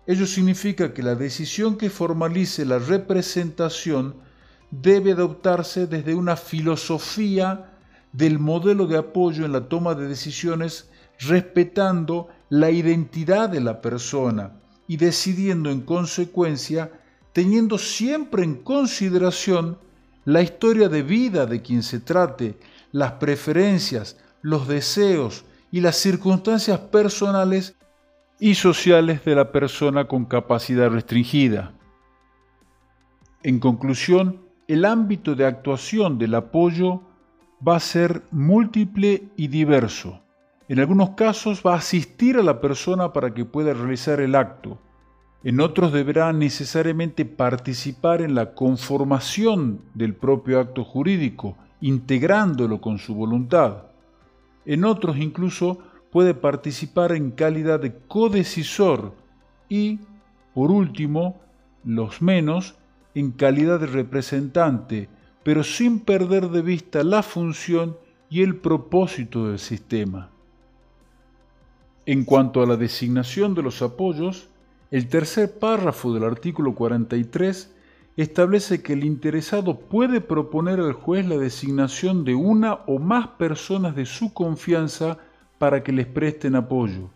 Ello 0.06 0.26
significa 0.26 0.92
que 0.92 1.02
la 1.02 1.14
decisión 1.14 1.78
que 1.78 1.88
formalice 1.88 2.66
la 2.66 2.78
representación 2.78 4.16
debe 4.70 5.12
adoptarse 5.12 5.86
desde 5.86 6.14
una 6.14 6.36
filosofía 6.36 7.72
del 8.12 8.38
modelo 8.38 8.86
de 8.86 8.98
apoyo 8.98 9.46
en 9.46 9.52
la 9.52 9.68
toma 9.68 9.94
de 9.94 10.06
decisiones 10.06 10.90
respetando 11.20 12.28
la 12.48 12.70
identidad 12.70 13.48
de 13.48 13.60
la 13.60 13.80
persona 13.80 14.52
y 14.86 14.96
decidiendo 14.96 15.70
en 15.70 15.80
consecuencia 15.80 16.90
teniendo 17.34 17.78
siempre 17.78 18.44
en 18.44 18.54
consideración 18.54 19.76
la 20.24 20.40
historia 20.40 20.88
de 20.88 21.02
vida 21.02 21.44
de 21.44 21.60
quien 21.60 21.82
se 21.82 22.00
trate, 22.00 22.56
las 22.92 23.12
preferencias, 23.12 24.16
los 24.40 24.68
deseos 24.68 25.44
y 25.70 25.80
las 25.80 25.96
circunstancias 25.96 26.78
personales 26.78 27.76
y 28.38 28.54
sociales 28.54 29.24
de 29.24 29.34
la 29.34 29.50
persona 29.50 30.06
con 30.06 30.24
capacidad 30.26 30.88
restringida. 30.90 31.74
En 33.42 33.58
conclusión, 33.58 34.40
el 34.68 34.84
ámbito 34.84 35.34
de 35.34 35.44
actuación 35.44 36.18
del 36.18 36.36
apoyo 36.36 37.02
va 37.66 37.76
a 37.76 37.80
ser 37.80 38.22
múltiple 38.30 39.24
y 39.36 39.48
diverso. 39.48 40.23
En 40.66 40.80
algunos 40.80 41.10
casos 41.10 41.62
va 41.64 41.74
a 41.74 41.78
asistir 41.78 42.38
a 42.38 42.42
la 42.42 42.60
persona 42.60 43.12
para 43.12 43.34
que 43.34 43.44
pueda 43.44 43.74
realizar 43.74 44.20
el 44.20 44.34
acto. 44.34 44.78
En 45.42 45.60
otros 45.60 45.92
deberá 45.92 46.32
necesariamente 46.32 47.26
participar 47.26 48.22
en 48.22 48.34
la 48.34 48.54
conformación 48.54 49.82
del 49.92 50.14
propio 50.14 50.58
acto 50.58 50.82
jurídico, 50.82 51.58
integrándolo 51.82 52.80
con 52.80 52.98
su 52.98 53.14
voluntad. 53.14 53.84
En 54.64 54.86
otros 54.86 55.18
incluso 55.18 55.80
puede 56.10 56.32
participar 56.32 57.12
en 57.12 57.32
calidad 57.32 57.80
de 57.80 57.98
codecisor 58.08 59.12
y, 59.68 60.00
por 60.54 60.70
último, 60.70 61.42
los 61.84 62.22
menos, 62.22 62.76
en 63.14 63.32
calidad 63.32 63.80
de 63.80 63.86
representante, 63.86 65.10
pero 65.42 65.62
sin 65.62 66.00
perder 66.00 66.48
de 66.48 66.62
vista 66.62 67.04
la 67.04 67.22
función 67.22 67.98
y 68.30 68.40
el 68.42 68.56
propósito 68.56 69.48
del 69.48 69.58
sistema. 69.58 70.30
En 72.06 72.24
cuanto 72.26 72.62
a 72.62 72.66
la 72.66 72.76
designación 72.76 73.54
de 73.54 73.62
los 73.62 73.80
apoyos, 73.80 74.48
el 74.90 75.08
tercer 75.08 75.58
párrafo 75.58 76.12
del 76.12 76.24
artículo 76.24 76.74
43 76.74 77.74
establece 78.18 78.82
que 78.82 78.92
el 78.92 79.04
interesado 79.04 79.80
puede 79.80 80.20
proponer 80.20 80.80
al 80.80 80.92
juez 80.92 81.26
la 81.26 81.38
designación 81.38 82.24
de 82.24 82.34
una 82.34 82.74
o 82.86 82.98
más 82.98 83.28
personas 83.28 83.96
de 83.96 84.04
su 84.04 84.34
confianza 84.34 85.16
para 85.58 85.82
que 85.82 85.92
les 85.92 86.06
presten 86.06 86.56
apoyo. 86.56 87.08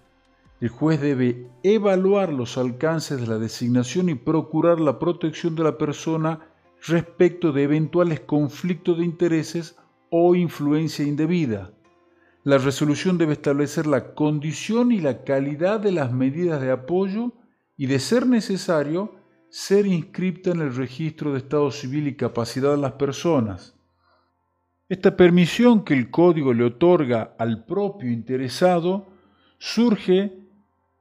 El 0.62 0.70
juez 0.70 1.03
debe 1.03 1.46
evaluar 1.62 2.33
los 2.33 2.57
alcances 2.57 3.20
de 3.20 3.27
la 3.27 3.38
designación 3.38 4.09
y 4.09 4.14
procurar 4.14 4.81
la 4.81 4.98
protección 4.98 5.55
de 5.55 5.64
la 5.64 5.77
persona 5.77 6.40
respecto 6.87 7.53
de 7.53 7.64
eventuales 7.64 8.20
conflictos 8.20 8.96
de 8.98 9.05
intereses 9.05 9.77
o 10.09 10.35
influencia 10.35 11.07
indebida. 11.07 11.72
La 12.48 12.56
resolución 12.56 13.18
debe 13.18 13.34
establecer 13.34 13.87
la 13.87 14.14
condición 14.14 14.90
y 14.90 15.02
la 15.02 15.22
calidad 15.22 15.80
de 15.80 15.92
las 15.92 16.14
medidas 16.14 16.62
de 16.62 16.70
apoyo 16.70 17.34
y, 17.76 17.84
de 17.84 17.98
ser 17.98 18.26
necesario, 18.26 19.16
ser 19.50 19.87
inscripta 19.87 20.52
en 20.52 20.62
el 20.62 20.74
registro 20.74 21.32
de 21.32 21.40
estado 21.40 21.70
civil 21.70 22.08
y 22.08 22.16
capacidad 22.16 22.70
de 22.70 22.78
las 22.78 22.92
personas. 22.92 23.74
Esta 24.88 25.14
permisión 25.14 25.84
que 25.84 25.92
el 25.92 26.11
código 26.11 26.54
le 26.54 26.64
otorga 26.64 27.34
al 27.38 27.66
propio 27.66 28.11
interesado 28.11 29.08
surge 29.58 30.32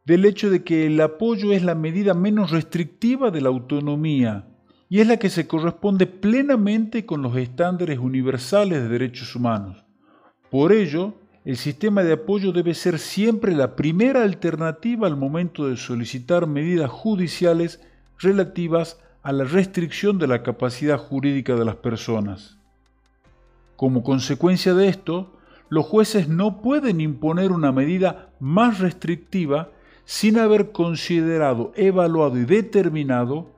del 0.03 0.25
hecho 0.25 0.49
de 0.49 0.65
que 0.65 0.85
el 0.85 0.99
apoyo 0.99 1.53
es 1.53 1.63
la 1.63 1.75
medida 1.75 2.13
menos 2.13 2.51
restrictiva 2.51 3.31
de 3.31 3.39
la 3.39 3.47
autonomía 3.47 4.49
y 4.89 4.99
es 4.99 5.07
la 5.07 5.15
que 5.15 5.29
se 5.29 5.47
corresponde 5.47 6.07
plenamente 6.07 7.05
con 7.05 7.21
los 7.21 7.37
estándares 7.37 7.99
universales 7.99 8.81
de 8.81 8.89
derechos 8.89 9.33
humanos. 9.33 9.85
Por 10.51 10.73
ello, 10.73 11.13
el 11.47 11.55
sistema 11.55 12.03
de 12.03 12.11
apoyo 12.11 12.51
debe 12.51 12.73
ser 12.73 12.99
siempre 12.99 13.55
la 13.55 13.77
primera 13.77 14.23
alternativa 14.23 15.07
al 15.07 15.15
momento 15.15 15.69
de 15.69 15.77
solicitar 15.77 16.45
medidas 16.45 16.91
judiciales 16.91 17.79
relativas 18.19 18.99
a 19.23 19.31
la 19.31 19.45
restricción 19.45 20.17
de 20.17 20.27
la 20.27 20.43
capacidad 20.43 20.97
jurídica 20.97 21.55
de 21.55 21.63
las 21.63 21.77
personas. 21.77 22.57
Como 23.77 24.03
consecuencia 24.03 24.73
de 24.73 24.89
esto, 24.89 25.37
los 25.69 25.85
jueces 25.85 26.27
no 26.27 26.61
pueden 26.61 26.99
imponer 26.99 27.53
una 27.53 27.71
medida 27.71 28.27
más 28.41 28.79
restrictiva 28.79 29.69
sin 30.03 30.39
haber 30.39 30.73
considerado, 30.73 31.71
evaluado 31.77 32.37
y 32.37 32.43
determinado 32.43 33.49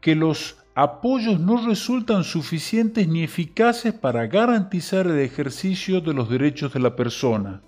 que 0.00 0.14
los 0.14 0.63
apoyos 0.74 1.38
no 1.38 1.64
resultan 1.64 2.24
suficientes 2.24 3.06
ni 3.06 3.22
eficaces 3.22 3.94
para 3.94 4.26
garantizar 4.26 5.06
el 5.06 5.20
ejercicio 5.20 6.00
de 6.00 6.14
los 6.14 6.28
derechos 6.28 6.72
de 6.72 6.80
la 6.80 6.96
persona. 6.96 7.62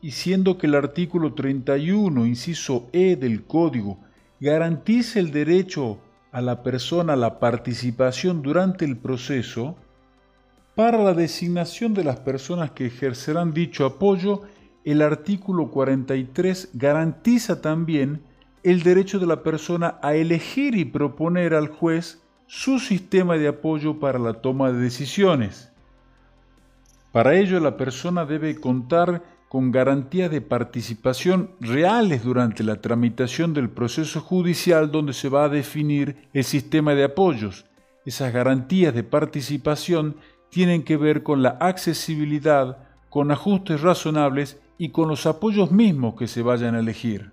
Y 0.00 0.12
siendo 0.12 0.56
que 0.56 0.66
el 0.66 0.74
artículo 0.74 1.34
31, 1.34 2.24
inciso 2.24 2.88
E 2.92 3.16
del 3.16 3.44
Código, 3.44 3.98
garantiza 4.40 5.18
el 5.18 5.30
derecho 5.30 5.98
a 6.32 6.40
la 6.40 6.62
persona 6.62 7.14
a 7.14 7.16
la 7.16 7.38
participación 7.38 8.42
durante 8.42 8.84
el 8.84 8.96
proceso, 8.96 9.76
para 10.74 11.02
la 11.02 11.12
designación 11.12 11.92
de 11.92 12.04
las 12.04 12.20
personas 12.20 12.70
que 12.70 12.86
ejercerán 12.86 13.52
dicho 13.52 13.84
apoyo 13.84 14.42
el 14.84 15.02
artículo 15.02 15.70
43 15.70 16.70
garantiza 16.74 17.60
también 17.60 18.22
el 18.62 18.82
derecho 18.82 19.18
de 19.18 19.26
la 19.26 19.42
persona 19.42 19.98
a 20.02 20.14
elegir 20.14 20.76
y 20.76 20.84
proponer 20.84 21.52
al 21.52 21.68
juez 21.68 22.22
su 22.48 22.78
sistema 22.78 23.36
de 23.36 23.46
apoyo 23.46 24.00
para 24.00 24.18
la 24.18 24.32
toma 24.32 24.72
de 24.72 24.78
decisiones. 24.78 25.70
Para 27.12 27.36
ello 27.36 27.60
la 27.60 27.76
persona 27.76 28.24
debe 28.24 28.56
contar 28.56 29.22
con 29.50 29.70
garantías 29.70 30.30
de 30.30 30.40
participación 30.40 31.50
reales 31.60 32.24
durante 32.24 32.64
la 32.64 32.80
tramitación 32.80 33.52
del 33.52 33.68
proceso 33.68 34.22
judicial 34.22 34.90
donde 34.90 35.12
se 35.12 35.28
va 35.28 35.44
a 35.44 35.48
definir 35.50 36.16
el 36.32 36.42
sistema 36.42 36.94
de 36.94 37.04
apoyos. 37.04 37.66
Esas 38.06 38.32
garantías 38.32 38.94
de 38.94 39.04
participación 39.04 40.16
tienen 40.48 40.84
que 40.84 40.96
ver 40.96 41.22
con 41.22 41.42
la 41.42 41.50
accesibilidad, 41.60 42.78
con 43.10 43.30
ajustes 43.30 43.82
razonables 43.82 44.58
y 44.78 44.88
con 44.88 45.08
los 45.08 45.26
apoyos 45.26 45.70
mismos 45.70 46.14
que 46.14 46.26
se 46.26 46.40
vayan 46.40 46.74
a 46.74 46.80
elegir. 46.80 47.30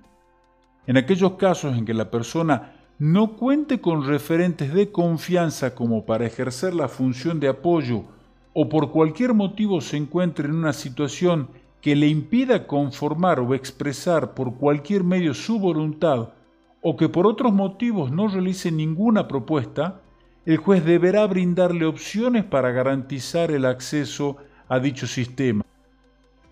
En 0.87 0.97
aquellos 0.97 1.35
casos 1.35 1.77
en 1.77 1.85
que 1.85 1.93
la 1.93 2.11
persona 2.11 2.74
no 2.97 3.35
cuente 3.35 3.81
con 3.81 4.07
referentes 4.07 4.73
de 4.73 4.91
confianza 4.91 5.75
como 5.75 6.05
para 6.05 6.25
ejercer 6.25 6.73
la 6.73 6.87
función 6.87 7.39
de 7.39 7.49
apoyo 7.49 8.05
o 8.53 8.69
por 8.69 8.91
cualquier 8.91 9.33
motivo 9.33 9.81
se 9.81 9.97
encuentre 9.97 10.47
en 10.47 10.55
una 10.55 10.73
situación 10.73 11.49
que 11.81 11.95
le 11.95 12.07
impida 12.07 12.67
conformar 12.67 13.39
o 13.39 13.53
expresar 13.53 14.33
por 14.33 14.55
cualquier 14.55 15.03
medio 15.03 15.33
su 15.33 15.59
voluntad 15.59 16.29
o 16.81 16.95
que 16.95 17.09
por 17.09 17.27
otros 17.27 17.51
motivos 17.51 18.11
no 18.11 18.27
realice 18.27 18.71
ninguna 18.71 19.27
propuesta, 19.27 20.01
el 20.45 20.57
juez 20.57 20.85
deberá 20.85 21.25
brindarle 21.25 21.85
opciones 21.85 22.45
para 22.45 22.71
garantizar 22.71 23.51
el 23.51 23.65
acceso 23.65 24.37
a 24.69 24.79
dicho 24.79 25.07
sistema 25.07 25.65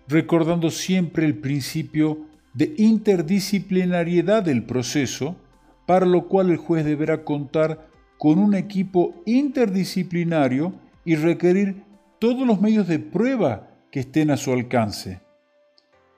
recordando 0.08 0.70
siempre 0.70 1.24
el 1.24 1.36
principio 1.38 2.18
de 2.52 2.74
interdisciplinariedad 2.76 4.42
del 4.42 4.64
proceso, 4.64 5.36
para 5.86 6.06
lo 6.06 6.28
cual 6.28 6.50
el 6.50 6.56
juez 6.56 6.84
deberá 6.84 7.24
contar 7.24 7.88
con 8.18 8.38
un 8.38 8.54
equipo 8.54 9.22
interdisciplinario 9.26 10.72
y 11.04 11.16
requerir 11.16 11.82
todos 12.18 12.46
los 12.46 12.60
medios 12.60 12.88
de 12.88 12.98
prueba 12.98 13.68
que 13.90 14.00
estén 14.00 14.30
a 14.30 14.36
su 14.36 14.52
alcance. 14.52 15.20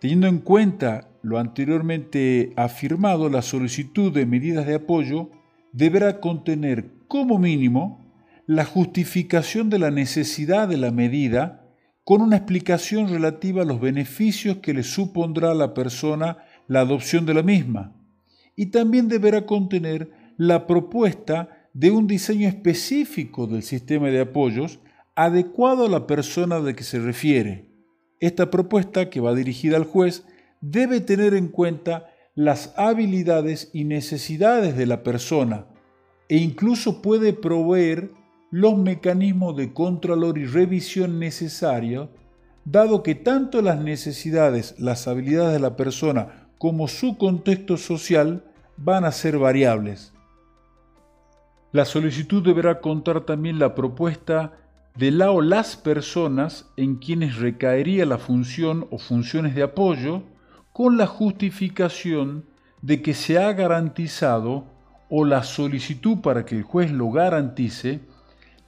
Teniendo 0.01 0.27
en 0.27 0.39
cuenta 0.39 1.09
lo 1.23 1.39
anteriormente 1.39 2.53
afirmado, 2.57 3.29
la 3.29 3.43
solicitud 3.43 4.13
de 4.13 4.27
medidas 4.27 4.67
de 4.67 4.77
apoyo 4.77 5.31
deberá 5.73 6.21
contener 6.21 6.93
como 7.09 7.39
mínimo 7.39 8.07
la 8.47 8.65
justificación 8.65 9.69
de 9.71 9.81
la 9.81 9.91
necesidad 9.91 10.69
de 10.69 10.77
la 10.77 10.93
medida 10.93 11.67
con 12.05 12.23
una 12.23 12.37
explicación 12.37 13.09
relativa 13.09 13.63
a 13.63 13.65
los 13.67 13.81
beneficios 13.81 14.59
que 14.59 14.73
le 14.73 14.85
supondrá 14.85 15.51
a 15.51 15.55
la 15.55 15.75
persona 15.75 16.39
la 16.69 16.81
adopción 16.83 17.27
de 17.27 17.35
la 17.35 17.43
misma. 17.43 17.96
Y 18.57 18.67
también 18.67 19.09
deberá 19.09 19.47
contener 19.47 20.11
la 20.37 20.67
propuesta 20.67 21.69
de 21.73 21.91
un 21.91 22.07
diseño 22.07 22.49
específico 22.49 23.47
del 23.47 23.63
sistema 23.63 24.09
de 24.09 24.21
apoyos 24.21 24.81
adecuado 25.15 25.87
a 25.87 25.89
la 25.89 26.07
persona 26.07 26.61
de 26.61 26.75
que 26.75 26.85
se 26.85 26.99
refiere. 26.99 27.71
Esta 28.19 28.51
propuesta, 28.51 29.11
que 29.11 29.21
va 29.21 29.35
dirigida 29.35 29.77
al 29.77 29.85
juez, 29.85 30.25
debe 30.61 31.01
tener 31.01 31.35
en 31.35 31.49
cuenta 31.49 32.11
las 32.35 32.75
habilidades 32.77 33.71
y 33.73 33.85
necesidades 33.85 34.77
de 34.77 34.87
la 34.87 35.03
persona 35.03 35.67
e 36.29 36.37
incluso 36.39 37.03
puede 37.03 37.33
proveer 37.33 38.11
los 38.51 38.77
mecanismos 38.77 39.57
de 39.57 39.73
contralor 39.73 40.39
y 40.39 40.47
revisión 40.47 41.19
necesarios, 41.19 42.09
dado 42.65 43.03
que 43.03 43.15
tanto 43.15 43.63
las 43.63 43.81
necesidades, 43.81 44.75
las 44.79 45.07
habilidades 45.09 45.53
de 45.53 45.61
la 45.61 45.77
persona 45.77 46.49
como 46.59 46.89
su 46.89 47.17
contexto 47.17 47.77
social 47.77 48.45
van 48.77 49.05
a 49.05 49.13
ser 49.13 49.39
variables. 49.39 50.13
La 51.73 51.85
solicitud 51.85 52.43
deberá 52.43 52.81
contar 52.81 53.23
también 53.23 53.59
la 53.59 53.75
propuesta 53.75 54.53
de 54.97 55.11
la 55.11 55.31
o 55.31 55.43
las 55.43 55.77
personas 55.77 56.71
en 56.77 56.97
quienes 56.97 57.37
recaería 57.37 58.07
la 58.07 58.19
función 58.19 58.87
o 58.91 58.99
funciones 58.99 59.55
de 59.55 59.63
apoyo 59.63 60.23
con 60.73 60.97
la 60.97 61.07
justificación 61.07 62.47
de 62.81 63.03
que 63.03 63.15
se 63.15 63.39
ha 63.39 63.53
garantizado 63.53 64.65
o 65.09 65.25
la 65.25 65.43
solicitud 65.43 66.19
para 66.21 66.45
que 66.45 66.57
el 66.57 66.63
juez 66.63 66.91
lo 66.91 67.11
garantice 67.11 68.01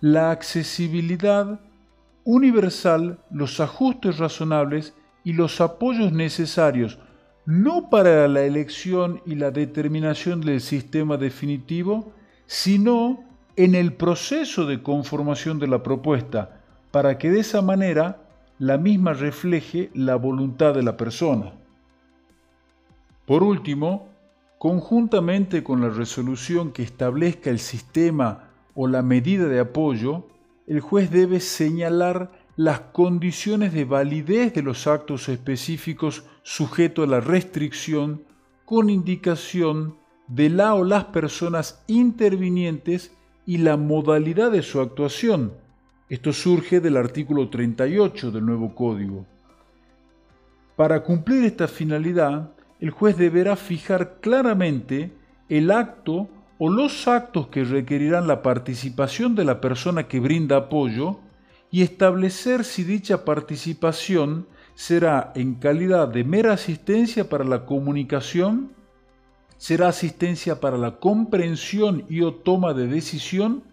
la 0.00 0.30
accesibilidad 0.30 1.60
universal, 2.24 3.18
los 3.30 3.58
ajustes 3.60 4.18
razonables 4.18 4.94
y 5.24 5.32
los 5.32 5.60
apoyos 5.60 6.12
necesarios 6.12 6.98
no 7.48 7.88
para 7.88 8.28
la 8.28 8.42
elección 8.42 9.22
y 9.24 9.34
la 9.34 9.50
determinación 9.50 10.42
del 10.42 10.60
sistema 10.60 11.16
definitivo, 11.16 12.12
sino 12.46 13.24
en 13.56 13.74
el 13.74 13.94
proceso 13.94 14.66
de 14.66 14.82
conformación 14.82 15.58
de 15.58 15.66
la 15.66 15.82
propuesta, 15.82 16.60
para 16.90 17.16
que 17.16 17.30
de 17.30 17.40
esa 17.40 17.62
manera 17.62 18.20
la 18.58 18.76
misma 18.76 19.14
refleje 19.14 19.88
la 19.94 20.16
voluntad 20.16 20.74
de 20.74 20.82
la 20.82 20.98
persona. 20.98 21.52
Por 23.24 23.42
último, 23.42 24.08
conjuntamente 24.58 25.62
con 25.62 25.80
la 25.80 25.88
resolución 25.88 26.70
que 26.70 26.82
establezca 26.82 27.48
el 27.48 27.60
sistema 27.60 28.50
o 28.74 28.88
la 28.88 29.00
medida 29.00 29.46
de 29.46 29.60
apoyo, 29.60 30.26
el 30.66 30.80
juez 30.80 31.10
debe 31.10 31.40
señalar 31.40 32.30
las 32.56 32.80
condiciones 32.80 33.72
de 33.72 33.86
validez 33.86 34.52
de 34.52 34.62
los 34.62 34.86
actos 34.86 35.30
específicos 35.30 36.24
sujetos 36.48 37.06
a 37.06 37.10
la 37.10 37.20
restricción 37.20 38.22
con 38.64 38.88
indicación 38.88 39.96
de 40.28 40.48
la 40.48 40.74
o 40.74 40.82
las 40.82 41.04
personas 41.04 41.84
intervinientes 41.88 43.14
y 43.44 43.58
la 43.58 43.76
modalidad 43.76 44.50
de 44.50 44.62
su 44.62 44.80
actuación. 44.80 45.52
Esto 46.08 46.32
surge 46.32 46.80
del 46.80 46.96
artículo 46.96 47.50
38 47.50 48.30
del 48.30 48.46
nuevo 48.46 48.74
código. 48.74 49.26
Para 50.74 51.02
cumplir 51.02 51.44
esta 51.44 51.68
finalidad, 51.68 52.52
el 52.80 52.92
juez 52.92 53.18
deberá 53.18 53.54
fijar 53.54 54.16
claramente 54.22 55.12
el 55.50 55.70
acto 55.70 56.30
o 56.56 56.70
los 56.70 57.06
actos 57.08 57.48
que 57.48 57.62
requerirán 57.62 58.26
la 58.26 58.40
participación 58.40 59.34
de 59.34 59.44
la 59.44 59.60
persona 59.60 60.08
que 60.08 60.18
brinda 60.18 60.56
apoyo 60.56 61.20
y 61.70 61.82
establecer 61.82 62.64
si 62.64 62.84
dicha 62.84 63.26
participación 63.26 64.46
será 64.78 65.32
en 65.34 65.56
calidad 65.56 66.06
de 66.06 66.22
mera 66.22 66.52
asistencia 66.52 67.28
para 67.28 67.42
la 67.42 67.66
comunicación, 67.66 68.70
será 69.56 69.88
asistencia 69.88 70.60
para 70.60 70.78
la 70.78 71.00
comprensión 71.00 72.04
y 72.08 72.20
o 72.20 72.32
toma 72.32 72.74
de 72.74 72.86
decisión, 72.86 73.64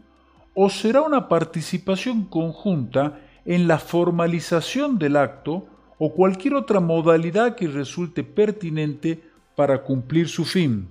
o 0.55 0.67
será 0.71 1.01
una 1.01 1.29
participación 1.29 2.25
conjunta 2.25 3.19
en 3.45 3.67
la 3.67 3.77
formalización 3.77 4.97
del 4.97 5.17
acto 5.17 5.67
o 5.99 6.11
cualquier 6.11 6.55
otra 6.55 6.79
modalidad 6.79 7.53
que 7.53 7.67
resulte 7.67 8.23
pertinente 8.23 9.21
para 9.55 9.83
cumplir 9.83 10.27
su 10.27 10.43
fin. 10.43 10.89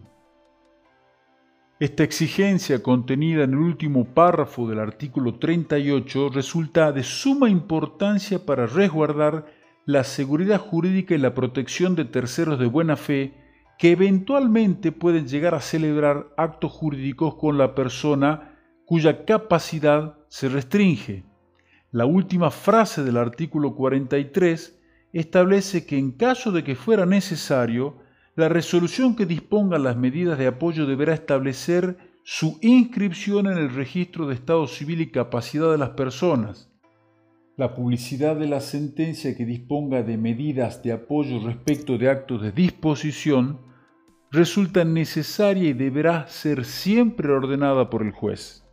Esta 1.81 2.05
exigencia 2.05 2.81
contenida 2.85 3.43
en 3.43 3.51
el 3.51 3.59
último 3.59 4.05
párrafo 4.05 4.69
del 4.69 4.79
artículo 4.79 5.41
38 5.41 6.29
resulta 6.29 6.93
de 6.93 7.03
suma 7.03 7.51
importancia 7.51 8.39
para 8.39 8.69
resguardar 8.69 9.64
la 9.87 10.05
seguridad 10.05 10.59
jurídica 10.59 11.15
y 11.15 11.19
la 11.19 11.35
protección 11.35 11.95
de 11.95 12.05
terceros 12.05 12.59
de 12.59 12.67
buena 12.67 12.97
fe 12.97 13.35
que 13.79 13.91
eventualmente 13.91 14.93
pueden 14.93 15.27
llegar 15.29 15.55
a 15.55 15.61
celebrar 15.61 16.29
actos 16.37 16.73
jurídicos 16.73 17.35
con 17.35 17.59
la 17.59 17.75
persona 17.75 18.57
cuya 18.87 19.25
capacidad 19.25 20.17
se 20.29 20.49
restringe. 20.49 21.25
La 21.91 22.07
última 22.07 22.51
frase 22.51 23.05
del 23.05 23.17
artículo 23.17 23.75
43 23.75 24.81
establece 25.13 25.87
que 25.87 25.99
en 25.99 26.13
caso 26.13 26.51
de 26.51 26.65
que 26.65 26.75
fuera 26.75 27.07
necesario, 27.07 27.99
la 28.37 28.49
resolución 28.49 29.15
que 29.15 29.27
disponga 29.27 29.79
las 29.79 29.97
medidas 29.97 30.39
de 30.39 30.49
apoyo 30.49 30.87
deberá 30.87 31.15
establecer 31.15 31.99
su 32.25 32.59
inscripción 32.63 33.47
en 33.47 33.59
el 33.59 33.73
registro 33.73 34.27
de 34.27 34.35
estado 34.35 34.67
civil 34.67 35.03
y 35.03 35.11
capacidad 35.11 35.71
de 35.71 35.79
las 35.79 35.91
personas. 35.91 36.74
La 37.57 37.77
publicidad 37.77 38.35
de 38.35 38.49
la 38.49 38.59
sentencia 38.59 39.37
que 39.37 39.45
disponga 39.45 40.03
de 40.03 40.19
medidas 40.19 40.83
de 40.83 40.91
apoyo 40.91 41.39
respecto 41.39 41.99
de 41.99 42.11
actos 42.11 42.43
de 42.43 42.51
disposición 42.51 43.61
resulta 44.33 44.85
necesaria 44.85 45.69
y 45.69 45.73
deberá 45.73 46.27
ser 46.27 46.65
siempre 46.65 47.31
ordenada 47.31 47.91
por 47.91 48.03
el 48.03 48.11
juez. 48.11 48.65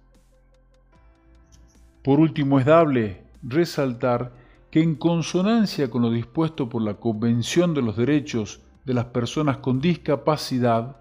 Por 2.02 2.20
último, 2.20 2.60
es 2.60 2.66
dable 2.66 3.22
resaltar 3.44 4.34
que 4.72 4.82
en 4.82 4.96
consonancia 4.96 5.92
con 5.92 6.02
lo 6.02 6.10
dispuesto 6.10 6.68
por 6.68 6.82
la 6.82 6.96
Convención 6.96 7.76
de 7.76 7.84
los 7.84 7.96
Derechos 7.96 8.64
de 8.86 8.96
las 8.96 9.06
personas 9.06 9.58
con 9.58 9.80
discapacidad, 9.80 10.98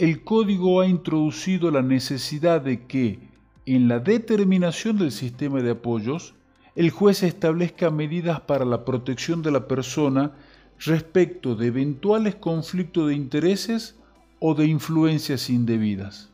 el 0.00 0.24
código 0.24 0.80
ha 0.80 0.88
introducido 0.88 1.70
la 1.70 1.82
necesidad 1.82 2.62
de 2.62 2.88
que, 2.88 3.20
en 3.64 3.86
la 3.86 4.00
determinación 4.00 4.98
del 4.98 5.12
sistema 5.12 5.62
de 5.62 5.70
apoyos, 5.70 6.34
el 6.74 6.90
juez 6.90 7.22
establezca 7.22 7.90
medidas 7.90 8.40
para 8.40 8.64
la 8.64 8.84
protección 8.84 9.42
de 9.42 9.50
la 9.50 9.68
persona 9.68 10.32
respecto 10.78 11.54
de 11.54 11.66
eventuales 11.68 12.34
conflictos 12.34 13.08
de 13.08 13.14
intereses 13.14 13.96
o 14.40 14.54
de 14.54 14.66
influencias 14.66 15.50
indebidas. 15.50 16.30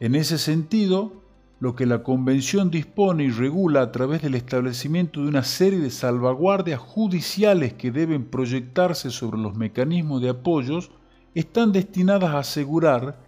En 0.00 0.14
ese 0.14 0.38
sentido, 0.38 1.22
lo 1.60 1.76
que 1.76 1.86
la 1.86 2.02
Convención 2.02 2.70
dispone 2.70 3.24
y 3.24 3.30
regula 3.30 3.82
a 3.82 3.92
través 3.92 4.22
del 4.22 4.34
establecimiento 4.34 5.22
de 5.22 5.28
una 5.28 5.44
serie 5.44 5.78
de 5.78 5.90
salvaguardias 5.90 6.80
judiciales 6.80 7.74
que 7.74 7.90
deben 7.90 8.24
proyectarse 8.24 9.10
sobre 9.10 9.38
los 9.38 9.54
mecanismos 9.56 10.22
de 10.22 10.30
apoyos, 10.30 10.90
están 11.34 11.72
destinadas 11.72 12.30
a 12.30 12.38
asegurar 12.38 13.20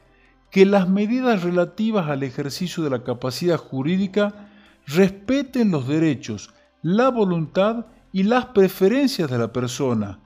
que 0.50 0.66
las 0.66 0.88
medidas 0.88 1.42
relativas 1.42 2.08
al 2.08 2.22
ejercicio 2.22 2.82
de 2.82 2.90
la 2.90 3.04
capacidad 3.04 3.56
jurídica 3.56 4.50
respeten 4.86 5.70
los 5.70 5.86
derechos, 5.88 6.52
la 6.82 7.08
voluntad 7.08 7.86
y 8.12 8.24
las 8.24 8.46
preferencias 8.46 9.30
de 9.30 9.38
la 9.38 9.52
persona, 9.52 10.20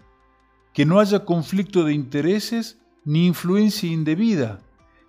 que 0.73 0.85
no 0.85 1.01
haya 1.01 1.25
conflicto 1.25 1.85
de 1.85 1.95
intereses 1.95 2.79
ni 3.05 3.27
influencia 3.27 3.91
indebida, 3.91 4.59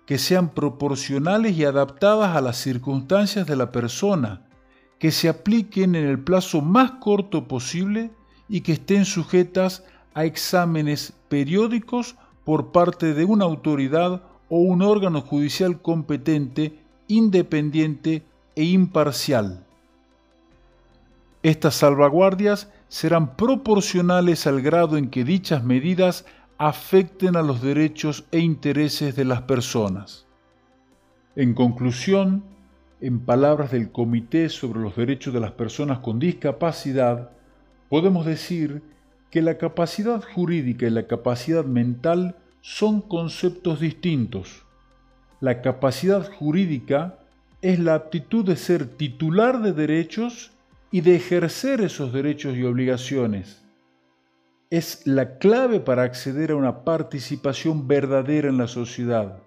que 0.06 0.18
sean 0.18 0.50
proporcionales 0.50 1.56
y 1.56 1.64
adaptadas 1.64 2.36
a 2.36 2.40
las 2.40 2.56
circunstancias 2.56 3.46
de 3.46 3.56
la 3.56 3.72
persona, 3.72 4.46
que 4.98 5.10
se 5.10 5.28
apliquen 5.28 5.94
en 5.94 6.06
el 6.06 6.18
plazo 6.18 6.60
más 6.60 6.92
corto 6.92 7.46
posible 7.46 8.10
y 8.48 8.62
que 8.62 8.72
estén 8.72 9.04
sujetas 9.04 9.84
a 10.14 10.24
exámenes 10.24 11.12
periódicos 11.28 12.16
por 12.44 12.72
parte 12.72 13.12
de 13.12 13.24
una 13.24 13.44
autoridad 13.44 14.22
o 14.48 14.58
un 14.60 14.80
órgano 14.82 15.20
judicial 15.20 15.82
competente, 15.82 16.78
independiente 17.06 18.24
e 18.58 18.64
imparcial. 18.64 19.64
Estas 21.44 21.76
salvaguardias 21.76 22.72
serán 22.88 23.36
proporcionales 23.36 24.48
al 24.48 24.62
grado 24.62 24.96
en 24.96 25.10
que 25.10 25.22
dichas 25.22 25.62
medidas 25.62 26.26
afecten 26.58 27.36
a 27.36 27.42
los 27.42 27.62
derechos 27.62 28.24
e 28.32 28.40
intereses 28.40 29.14
de 29.14 29.24
las 29.24 29.42
personas. 29.42 30.26
En 31.36 31.54
conclusión, 31.54 32.42
en 33.00 33.20
palabras 33.20 33.70
del 33.70 33.92
Comité 33.92 34.48
sobre 34.48 34.80
los 34.80 34.96
Derechos 34.96 35.32
de 35.32 35.38
las 35.38 35.52
Personas 35.52 36.00
con 36.00 36.18
Discapacidad, 36.18 37.30
podemos 37.88 38.26
decir 38.26 38.82
que 39.30 39.40
la 39.40 39.56
capacidad 39.56 40.20
jurídica 40.34 40.84
y 40.84 40.90
la 40.90 41.06
capacidad 41.06 41.64
mental 41.64 42.34
son 42.60 43.02
conceptos 43.02 43.78
distintos. 43.78 44.66
La 45.38 45.62
capacidad 45.62 46.28
jurídica 46.28 47.20
es 47.62 47.78
la 47.78 47.94
aptitud 47.94 48.44
de 48.44 48.56
ser 48.56 48.86
titular 48.86 49.60
de 49.62 49.72
derechos 49.72 50.52
y 50.90 51.00
de 51.00 51.16
ejercer 51.16 51.80
esos 51.80 52.12
derechos 52.12 52.56
y 52.56 52.64
obligaciones 52.64 53.68
es 54.70 55.06
la 55.06 55.38
clave 55.38 55.80
para 55.80 56.02
acceder 56.02 56.50
a 56.50 56.56
una 56.56 56.84
participación 56.84 57.88
verdadera 57.88 58.48
en 58.48 58.58
la 58.58 58.68
sociedad. 58.68 59.42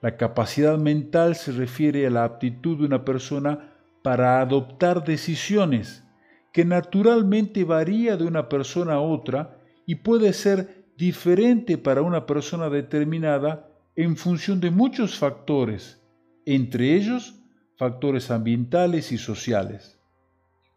La 0.00 0.16
capacidad 0.16 0.78
mental 0.78 1.36
se 1.36 1.52
refiere 1.52 2.06
a 2.06 2.10
la 2.10 2.24
aptitud 2.24 2.78
de 2.78 2.86
una 2.86 3.04
persona 3.04 3.74
para 4.02 4.40
adoptar 4.40 5.04
decisiones, 5.04 6.04
que 6.52 6.64
naturalmente 6.64 7.62
varía 7.64 8.16
de 8.16 8.24
una 8.24 8.48
persona 8.48 8.94
a 8.94 9.00
otra 9.00 9.60
y 9.86 9.96
puede 9.96 10.32
ser 10.32 10.86
diferente 10.96 11.78
para 11.78 12.02
una 12.02 12.26
persona 12.26 12.68
determinada 12.68 13.68
en 13.94 14.16
función 14.16 14.60
de 14.60 14.70
muchos 14.70 15.18
factores, 15.18 16.02
entre 16.46 16.94
ellos 16.94 17.37
factores 17.78 18.32
ambientales 18.32 19.12
y 19.12 19.18
sociales. 19.18 20.00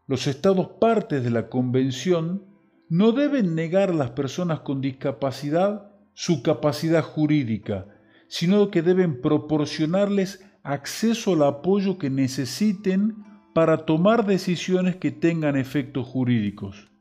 Los 0.08 0.28
estados 0.28 0.68
partes 0.80 1.24
de 1.24 1.32
la 1.32 1.50
Convención 1.50 2.46
no 2.90 3.12
deben 3.12 3.56
negar 3.56 3.90
a 3.90 3.94
las 3.94 4.12
personas 4.12 4.60
con 4.60 4.82
discapacidad 4.82 5.92
su 6.14 6.44
capacidad 6.44 7.02
jurídica, 7.02 7.88
sino 8.28 8.70
que 8.70 8.84
deben 8.84 9.20
proporcionarles 9.20 10.46
acceso 10.62 11.34
al 11.34 11.44
apoyo 11.44 11.98
que 11.98 12.12
necesiten 12.12 13.16
para 13.56 13.86
tomar 13.86 14.28
decisiones 14.28 14.96
que 14.98 15.10
tengan 15.10 15.58
efectos 15.58 16.06
jurídicos. 16.06 16.92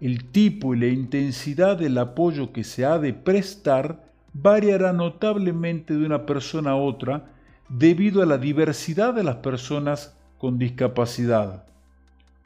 El 0.00 0.30
tipo 0.30 0.74
y 0.74 0.78
la 0.78 0.86
intensidad 0.86 1.78
del 1.78 1.98
apoyo 1.98 2.52
que 2.52 2.62
se 2.62 2.84
ha 2.84 2.98
de 2.98 3.12
prestar 3.12 4.12
variará 4.32 4.92
notablemente 4.92 5.94
de 5.94 6.06
una 6.06 6.26
persona 6.26 6.72
a 6.72 6.76
otra 6.76 7.32
debido 7.72 8.22
a 8.22 8.26
la 8.26 8.36
diversidad 8.36 9.14
de 9.14 9.24
las 9.24 9.36
personas 9.36 10.14
con 10.38 10.58
discapacidad. 10.58 11.64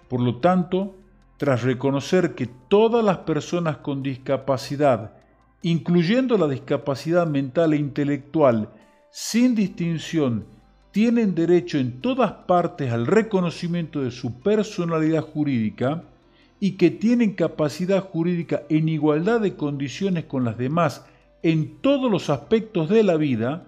Por 0.09 0.21
lo 0.21 0.37
tanto, 0.37 0.95
tras 1.37 1.63
reconocer 1.63 2.35
que 2.35 2.47
todas 2.47 3.05
las 3.05 3.19
personas 3.19 3.79
con 3.79 4.03
discapacidad, 4.03 5.15
incluyendo 5.63 6.39
la 6.39 6.47
discapacidad 6.47 7.27
mental 7.27 7.73
e 7.73 7.77
intelectual, 7.77 8.71
sin 9.11 9.55
distinción, 9.55 10.47
tienen 10.93 11.35
derecho 11.35 11.79
en 11.79 12.01
todas 12.01 12.33
partes 12.47 12.93
al 12.93 13.07
reconocimiento 13.07 14.03
de 14.03 14.13
su 14.13 14.41
personalidad 14.41 15.23
jurídica 15.23 16.05
y 16.61 16.73
que 16.73 16.91
tienen 16.91 17.35
capacidad 17.35 18.01
jurídica 18.01 18.63
en 18.69 18.89
igualdad 18.89 19.41
de 19.41 19.57
condiciones 19.57 20.25
con 20.25 20.45
las 20.45 20.57
demás 20.57 21.05
en 21.43 21.79
todos 21.83 22.11
los 22.11 22.31
aspectos 22.31 22.89
de 22.89 23.03
la 23.03 23.17
vida, 23.17 23.67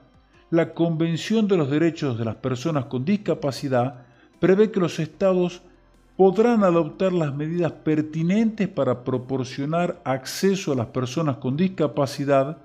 la 0.51 0.73
Convención 0.73 1.47
de 1.47 1.57
los 1.57 1.71
Derechos 1.71 2.19
de 2.19 2.25
las 2.25 2.37
Personas 2.37 2.87
con 2.87 3.05
Discapacidad 3.05 4.07
prevé 4.41 4.71
que 4.71 4.81
los 4.81 4.99
estados 4.99 5.63
podrán 6.17 6.65
adoptar 6.65 7.13
las 7.13 7.35
medidas 7.35 7.73
pertinentes 7.73 8.69
para 8.69 9.05
proporcionar 9.05 10.01
acceso 10.05 10.73
a 10.73 10.77
las 10.77 10.87
personas 10.87 11.37
con 11.37 11.57
discapacidad 11.57 12.59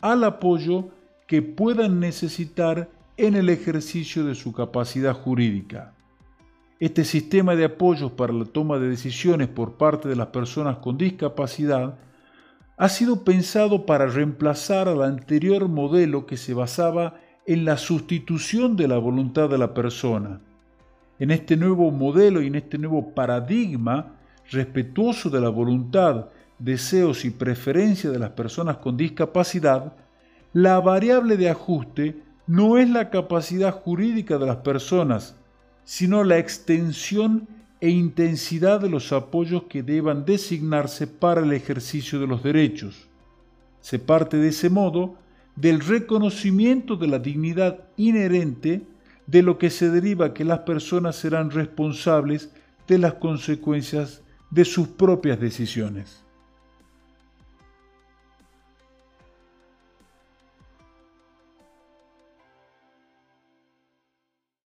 al 0.00 0.24
apoyo 0.24 0.90
que 1.26 1.42
puedan 1.42 1.98
necesitar 1.98 2.88
en 3.16 3.34
el 3.34 3.48
ejercicio 3.48 4.24
de 4.24 4.34
su 4.34 4.52
capacidad 4.52 5.12
jurídica. 5.12 5.92
Este 6.80 7.04
sistema 7.04 7.56
de 7.56 7.64
apoyos 7.64 8.12
para 8.12 8.32
la 8.32 8.44
toma 8.44 8.78
de 8.78 8.88
decisiones 8.88 9.48
por 9.48 9.74
parte 9.74 10.08
de 10.08 10.16
las 10.16 10.28
personas 10.28 10.78
con 10.78 10.96
discapacidad 10.96 11.98
ha 12.76 12.88
sido 12.88 13.24
pensado 13.24 13.86
para 13.86 14.06
reemplazar 14.06 14.88
al 14.88 15.02
anterior 15.02 15.68
modelo 15.68 16.26
que 16.26 16.36
se 16.36 16.54
basaba 16.54 17.14
en 17.46 17.64
la 17.64 17.76
sustitución 17.76 18.76
de 18.76 18.88
la 18.88 18.98
voluntad 18.98 19.48
de 19.48 19.58
la 19.58 19.74
persona. 19.74 20.40
En 21.18 21.30
este 21.30 21.56
nuevo 21.56 21.90
modelo 21.90 22.42
y 22.42 22.46
en 22.46 22.54
este 22.54 22.78
nuevo 22.78 23.14
paradigma 23.14 24.16
respetuoso 24.50 25.30
de 25.30 25.40
la 25.40 25.48
voluntad, 25.48 26.26
deseos 26.58 27.24
y 27.24 27.30
preferencias 27.30 28.12
de 28.12 28.18
las 28.18 28.30
personas 28.30 28.78
con 28.78 28.96
discapacidad, 28.96 29.94
la 30.52 30.80
variable 30.80 31.36
de 31.36 31.50
ajuste 31.50 32.22
no 32.46 32.78
es 32.78 32.88
la 32.88 33.10
capacidad 33.10 33.72
jurídica 33.72 34.38
de 34.38 34.46
las 34.46 34.56
personas, 34.56 35.36
sino 35.84 36.24
la 36.24 36.38
extensión 36.38 37.48
e 37.80 37.90
intensidad 37.90 38.80
de 38.80 38.88
los 38.88 39.12
apoyos 39.12 39.64
que 39.64 39.82
deban 39.82 40.24
designarse 40.24 41.06
para 41.06 41.42
el 41.42 41.52
ejercicio 41.52 42.18
de 42.18 42.26
los 42.26 42.42
derechos. 42.42 43.08
Se 43.80 43.98
parte 43.98 44.38
de 44.38 44.48
ese 44.48 44.70
modo 44.70 45.16
del 45.56 45.80
reconocimiento 45.80 46.96
de 46.96 47.06
la 47.06 47.18
dignidad 47.18 47.84
inherente 47.96 48.82
de 49.26 49.42
lo 49.42 49.58
que 49.58 49.70
se 49.70 49.90
deriva 49.90 50.34
que 50.34 50.44
las 50.44 50.60
personas 50.60 51.16
serán 51.16 51.50
responsables 51.50 52.50
de 52.86 52.98
las 52.98 53.14
consecuencias 53.14 54.22
de 54.50 54.64
sus 54.64 54.88
propias 54.88 55.40
decisiones. 55.40 56.23